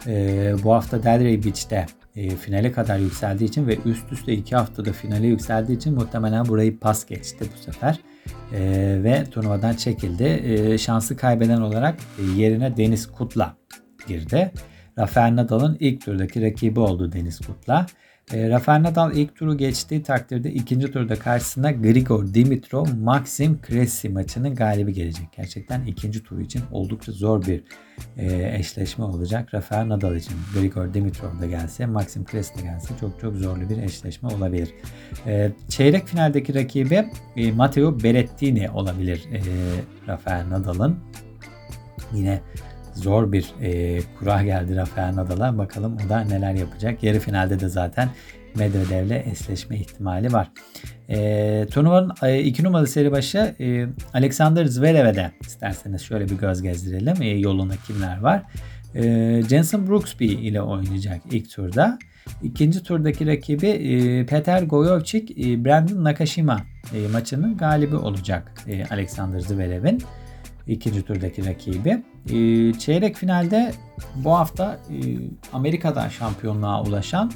e, 0.08 0.54
bu 0.64 0.74
hafta 0.74 1.04
Delray 1.04 1.44
Beach'te 1.44 1.86
e, 2.16 2.30
finale 2.30 2.72
kadar 2.72 3.00
yükseldiği 3.00 3.50
için 3.50 3.68
ve 3.68 3.78
üst 3.86 4.12
üste 4.12 4.34
iki 4.34 4.56
haftada 4.56 4.94
finale 4.94 5.28
yükseldiği 5.28 5.78
için 5.78 5.94
muhtemelen 5.94 6.46
burayı 6.46 6.80
pas 6.80 7.06
geçti 7.06 7.46
bu 7.54 7.64
sefer. 7.64 8.00
E, 8.54 8.60
ve 9.04 9.24
turnuvadan 9.26 9.74
çekildi. 9.74 10.24
E, 10.24 10.78
şansı 10.78 11.18
kaybeden 11.18 11.62
olarak 11.62 11.96
e, 12.20 12.42
yerine 12.42 12.78
Deniz 12.78 13.12
Kutla 13.12 13.58
girdi. 14.08 14.52
Rafael 15.00 15.36
Nadal'ın 15.36 15.78
ilk 15.80 16.06
turdaki 16.06 16.42
rakibi 16.42 16.80
oldu 16.80 17.12
Deniz 17.12 17.40
Kutla. 17.40 17.86
E, 18.32 18.50
Rafael 18.50 18.84
Nadal 18.84 19.16
ilk 19.16 19.36
turu 19.36 19.58
geçtiği 19.58 20.04
takdirde 20.04 20.52
ikinci 20.52 20.92
turda 20.92 21.16
karşısına 21.16 21.72
Grigor 21.72 22.34
Dimitrov 22.34 22.86
Maxim 23.02 23.60
Cressy 23.68 24.08
maçının 24.08 24.56
galibi 24.56 24.94
gelecek. 24.94 25.26
Gerçekten 25.38 25.86
ikinci 25.86 26.24
tur 26.24 26.40
için 26.40 26.62
oldukça 26.72 27.12
zor 27.12 27.46
bir 27.46 27.64
e, 28.18 28.56
eşleşme 28.60 29.06
olacak. 29.06 29.54
Rafael 29.54 29.90
Nadal 29.90 30.16
için 30.16 30.34
Grigor 30.54 30.94
Dimitrov 30.94 31.40
da 31.42 31.46
gelse, 31.46 31.86
Maxim 31.86 32.26
Cressy 32.26 32.58
de 32.58 32.62
gelse 32.62 32.94
çok 33.00 33.20
çok 33.20 33.36
zorlu 33.36 33.70
bir 33.70 33.78
eşleşme 33.78 34.30
olabilir. 34.30 34.70
E, 35.26 35.52
çeyrek 35.70 36.08
finaldeki 36.08 36.56
rakibi 36.56 37.06
e, 37.36 37.52
Matteo 37.52 38.04
Berrettini 38.04 38.70
olabilir 38.72 39.24
Rafael 40.08 40.50
Nadal'ın. 40.50 41.00
Yine 42.14 42.42
zor 42.94 43.32
bir 43.32 43.54
e, 43.62 44.00
kura 44.20 44.44
geldi 44.44 44.76
Rafael 44.76 45.16
Nadal'a. 45.16 45.58
Bakalım 45.58 45.98
o 46.06 46.10
da 46.10 46.20
neler 46.20 46.54
yapacak. 46.54 47.04
Yarı 47.04 47.20
finalde 47.20 47.60
de 47.60 47.70
zaten 47.70 48.10
Medvedev'le 48.56 49.28
eşleşme 49.32 49.78
ihtimali 49.78 50.34
var. 50.34 50.52
E, 51.10 51.68
turnuvanın 51.72 52.12
e, 52.24 52.40
iki 52.40 52.64
numaralı 52.64 52.88
seri 52.88 53.12
başı 53.12 53.56
e, 53.60 53.86
Alexander 54.14 54.66
Zverev'e 54.66 55.16
de 55.16 55.32
isterseniz 55.42 56.02
şöyle 56.02 56.30
bir 56.30 56.36
göz 56.36 56.62
gezdirelim. 56.62 57.22
E, 57.22 57.28
yolunda 57.28 57.74
kimler 57.88 58.20
var? 58.20 58.44
E, 58.96 59.42
Jensen 59.50 59.88
Brooksby 59.88 60.26
ile 60.26 60.62
oynayacak 60.62 61.22
ilk 61.32 61.52
turda. 61.52 62.00
İkinci 62.44 62.84
turdaki 62.84 63.28
rakibi 63.28 63.68
e, 63.68 64.26
Peter 64.26 64.64
Goyovcik, 64.64 65.32
e, 65.32 65.66
Brandon 65.66 66.04
Nakashima 66.04 66.62
e, 66.96 67.08
maçının 67.08 67.58
galibi 67.58 67.96
olacak 67.96 68.52
e, 68.68 68.86
Alexander 68.86 69.40
Zverev'in 69.40 70.02
ikinci 70.68 71.02
turdaki 71.02 71.46
rakibi. 71.46 72.04
E, 72.30 72.74
çeyrek 72.74 73.16
finalde 73.16 73.74
bu 74.16 74.32
hafta 74.32 74.80
e, 74.90 74.98
Amerika'da 75.54 76.10
şampiyonluğa 76.10 76.84
ulaşan 76.84 77.32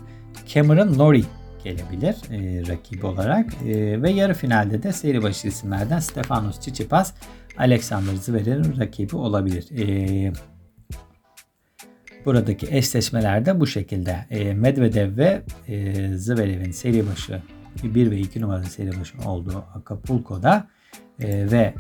Cameron 0.48 0.98
Norrie 0.98 1.26
gelebilir 1.64 2.16
e, 2.32 2.68
rakibi 2.68 3.06
olarak. 3.06 3.54
E, 3.54 4.02
ve 4.02 4.12
yarı 4.12 4.34
finalde 4.34 4.84
de 4.84 4.94
seri 4.94 5.24
başı 5.24 5.48
isimlerden 5.48 6.00
Stefanos 6.00 6.60
Tsitsipas, 6.60 7.14
Alexander 7.58 8.16
Zverev'in 8.16 8.80
rakibi 8.80 9.16
olabilir. 9.16 9.66
Buradaki 12.26 12.68
eşleşmelerde 12.72 13.60
bu 13.60 13.68
şekilde. 13.68 14.26
Medvedev 14.54 15.18
ve 15.18 15.42
Zverev'in 16.18 16.72
seri 16.72 17.08
başı 17.08 17.42
1 17.84 18.12
ve 18.12 18.18
2 18.18 18.42
numaralı 18.42 18.66
seri 18.66 19.00
başı 19.00 19.30
olduğu 19.30 19.66
Acapulco'da 19.76 20.68
ve 21.20 21.74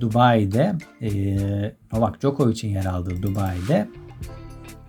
Dubai'de 0.00 0.74
e, 1.02 1.10
Novak 1.92 2.20
Djokovic'in 2.20 2.68
yer 2.68 2.84
aldığı 2.84 3.22
Dubai'de 3.22 3.88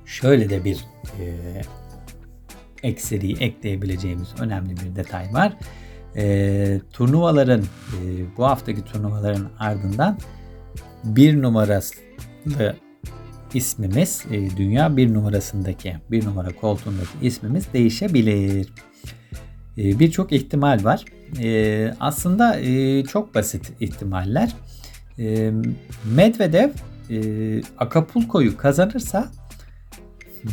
şöyle 0.06 0.50
de 0.50 0.64
bir 0.66 0.86
e, 1.20 1.26
ekseriyi 2.84 3.38
ekleyebileceğimiz 3.38 4.28
önemli 4.40 4.70
bir 4.70 4.96
detay 4.96 5.34
var. 5.34 5.58
E, 6.16 6.82
turnuvaların 6.94 7.62
e, 7.62 7.66
bu 8.38 8.46
haftaki 8.46 8.86
turnuvaların 8.86 9.50
ardından 9.60 10.18
bir 11.04 11.42
numarası 11.42 11.96
ismimiz 13.54 14.26
e, 14.32 14.58
dünya 14.58 14.98
bir 14.98 15.14
numarasındaki 15.14 15.96
bir 16.12 16.26
numara 16.26 16.50
koltuğundaki 16.62 17.10
ismimiz 17.22 17.74
değişebilir. 17.74 18.70
E, 19.78 20.00
Birçok 20.00 20.32
ihtimal 20.32 20.84
var. 20.84 21.06
E, 21.44 21.94
aslında 22.00 22.60
e, 22.60 23.04
çok 23.04 23.36
basit 23.36 23.72
ihtimaller. 23.80 24.56
E, 25.20 25.52
Medvedev 26.16 26.70
e, 27.10 27.20
Acapulco'yu 27.78 28.58
kazanırsa 28.58 29.32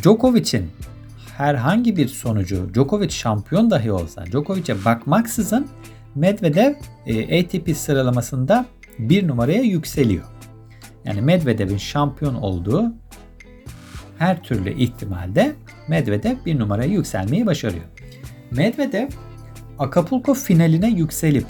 Djokovic'in 0.03 0.69
herhangi 1.37 1.97
bir 1.97 2.07
sonucu 2.07 2.73
Djokovic 2.73 3.09
şampiyon 3.09 3.71
dahi 3.71 3.91
olsa 3.91 4.25
Djokovic'e 4.25 4.85
bakmaksızın 4.85 5.67
Medvedev 6.15 6.73
e, 7.05 7.39
ATP 7.39 7.77
sıralamasında 7.77 8.65
bir 8.99 9.27
numaraya 9.27 9.61
yükseliyor. 9.61 10.25
Yani 11.05 11.21
Medvedev'in 11.21 11.77
şampiyon 11.77 12.35
olduğu 12.35 12.93
her 14.17 14.43
türlü 14.43 14.73
ihtimalde 14.73 15.55
Medvedev 15.87 16.35
bir 16.45 16.59
numaraya 16.59 16.89
yükselmeyi 16.89 17.45
başarıyor. 17.45 17.85
Medvedev 18.51 19.07
Acapulco 19.79 20.33
finaline 20.33 20.89
yükselip 20.89 21.45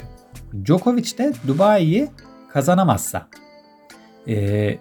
Djokovic 0.64 1.18
de 1.18 1.32
Dubai'yi 1.46 2.08
kazanamazsa 2.52 3.28
e, 4.28 4.78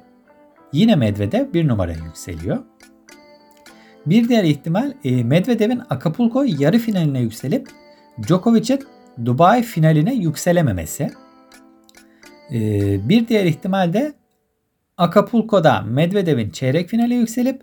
yine 0.73 0.95
Medvedev 0.95 1.53
bir 1.53 1.67
numaraya 1.67 2.06
yükseliyor. 2.06 2.58
Bir 4.06 4.30
diğer 4.30 4.43
ihtimal 4.43 4.93
e, 5.03 5.23
Medvedev'in 5.23 5.82
Acapulco 5.89 6.45
yarı 6.47 6.80
finaline 6.80 7.19
yükselip 7.19 7.67
Djokovic'in 8.27 8.80
Dubai 9.25 9.63
finaline 9.63 10.13
yükselememesi. 10.13 11.12
E, 12.53 12.60
bir 13.10 13.27
diğer 13.27 13.45
ihtimal 13.45 13.93
de 13.93 14.13
Acapulco'da 14.97 15.82
Medvedev'in 15.82 16.49
çeyrek 16.49 16.89
finale 16.89 17.15
yükselip 17.15 17.62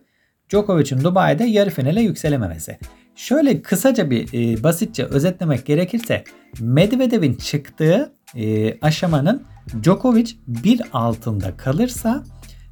Djokovic'in 0.50 1.04
Dubai'de 1.04 1.44
yarı 1.44 1.70
finale 1.70 2.00
yükselememesi. 2.00 2.78
Şöyle 3.16 3.62
kısaca 3.62 4.10
bir 4.10 4.28
e, 4.32 4.62
basitçe 4.62 5.04
özetlemek 5.04 5.66
gerekirse 5.66 6.24
Medvedev'in 6.60 7.34
çıktığı 7.34 8.12
e, 8.36 8.78
aşamanın 8.80 9.42
Djokovic 9.82 10.32
bir 10.46 10.82
altında 10.92 11.56
kalırsa 11.56 12.24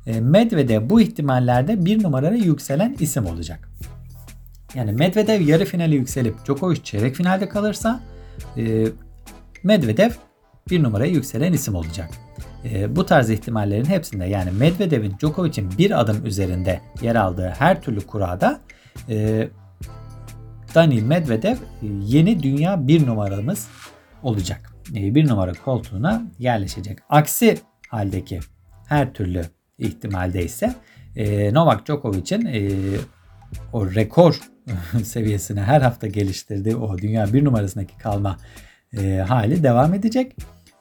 e, 0.06 0.20
Medvedev 0.20 0.90
bu 0.90 1.00
ihtimallerde 1.00 1.84
bir 1.84 2.02
numaraya 2.02 2.36
yükselen 2.36 2.96
isim 3.00 3.26
olacak. 3.26 3.68
Yani 4.74 4.92
Medvedev 4.92 5.40
yarı 5.40 5.64
finale 5.64 5.94
yükselip 5.94 6.46
Djokovic 6.46 6.82
çeyrek 6.82 7.16
finalde 7.16 7.48
kalırsa 7.48 8.00
e, 8.56 8.86
Medvedev 9.62 10.10
bir 10.70 10.82
numaraya 10.82 11.12
yükselen 11.12 11.52
isim 11.52 11.74
olacak. 11.74 12.10
E, 12.64 12.96
bu 12.96 13.06
tarz 13.06 13.30
ihtimallerin 13.30 13.84
hepsinde 13.84 14.24
yani 14.24 14.50
Medvedev'in 14.50 15.14
Djokovic'in 15.18 15.78
bir 15.78 16.00
adım 16.00 16.26
üzerinde 16.26 16.80
yer 17.02 17.14
aldığı 17.14 17.54
her 17.58 17.82
türlü 17.82 18.00
kurada 18.00 18.60
e, 19.08 19.48
Daniil 20.74 21.02
Medvedev 21.02 21.56
yeni 21.82 22.42
dünya 22.42 22.88
bir 22.88 23.06
numaramız 23.06 23.68
olacak. 24.22 24.71
E, 24.96 25.14
bir 25.14 25.28
numara 25.28 25.52
koltuğuna 25.52 26.22
yerleşecek. 26.38 26.98
Aksi 27.08 27.58
haldeki 27.88 28.40
her 28.86 29.12
türlü 29.12 29.44
ihtimalde 29.78 30.44
ise 30.44 30.74
e, 31.16 31.54
Novak 31.54 31.86
Djokovic'in 31.86 32.46
e, 32.46 32.70
o 33.72 33.94
rekor 33.94 34.40
seviyesine 35.04 35.62
her 35.62 35.80
hafta 35.80 36.06
geliştirdiği 36.06 36.76
o 36.76 36.98
dünya 36.98 37.32
bir 37.32 37.44
numarasındaki 37.44 37.98
kalma 37.98 38.36
hali 39.26 39.62
devam 39.62 39.94
edecek 39.94 40.36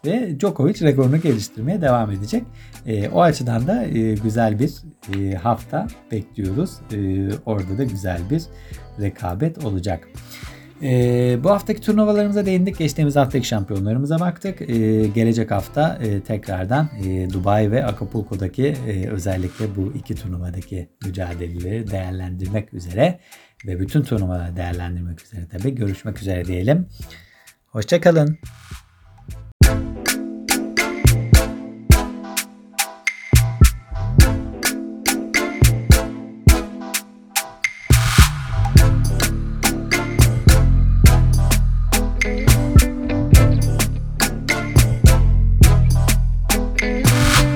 ve 0.06 0.40
Djokovic 0.40 0.82
rekorunu 0.82 1.22
geliştirmeye 1.22 1.82
devam 1.82 2.12
edecek. 2.12 2.44
E, 2.86 3.10
o 3.10 3.22
açıdan 3.22 3.68
da 3.68 3.84
e, 3.84 4.14
güzel 4.14 4.60
bir 4.60 4.72
e, 5.16 5.36
hafta 5.36 5.88
bekliyoruz. 6.12 6.72
E, 6.94 7.30
orada 7.46 7.78
da 7.78 7.84
güzel 7.84 8.30
bir 8.30 8.44
rekabet 9.02 9.66
olacak. 9.66 10.08
Ee, 10.84 11.40
bu 11.44 11.50
haftaki 11.50 11.82
turnuvalarımıza 11.82 12.46
değindik. 12.46 12.78
Geçtiğimiz 12.78 13.16
haftaki 13.16 13.48
şampiyonlarımıza 13.48 14.20
baktık. 14.20 14.62
Ee, 14.62 15.08
gelecek 15.08 15.52
hafta 15.52 16.00
e, 16.02 16.22
tekrardan 16.22 16.90
e, 17.06 17.30
Dubai 17.34 17.72
ve 17.72 17.86
Acapulco'daki 17.86 18.66
e, 18.88 19.08
özellikle 19.08 19.76
bu 19.76 19.94
iki 19.96 20.16
turnuvadaki 20.16 20.90
mücadeleleri 21.06 21.92
değerlendirmek 21.92 22.74
üzere 22.74 23.20
ve 23.68 23.80
bütün 23.80 24.02
turnuvaları 24.04 24.56
değerlendirmek 24.56 25.22
üzere 25.26 25.48
tabii 25.52 25.76
görüşmek 25.76 26.22
üzere 26.22 26.46
diyelim. 26.46 26.88
Hoşçakalın. 27.68 28.38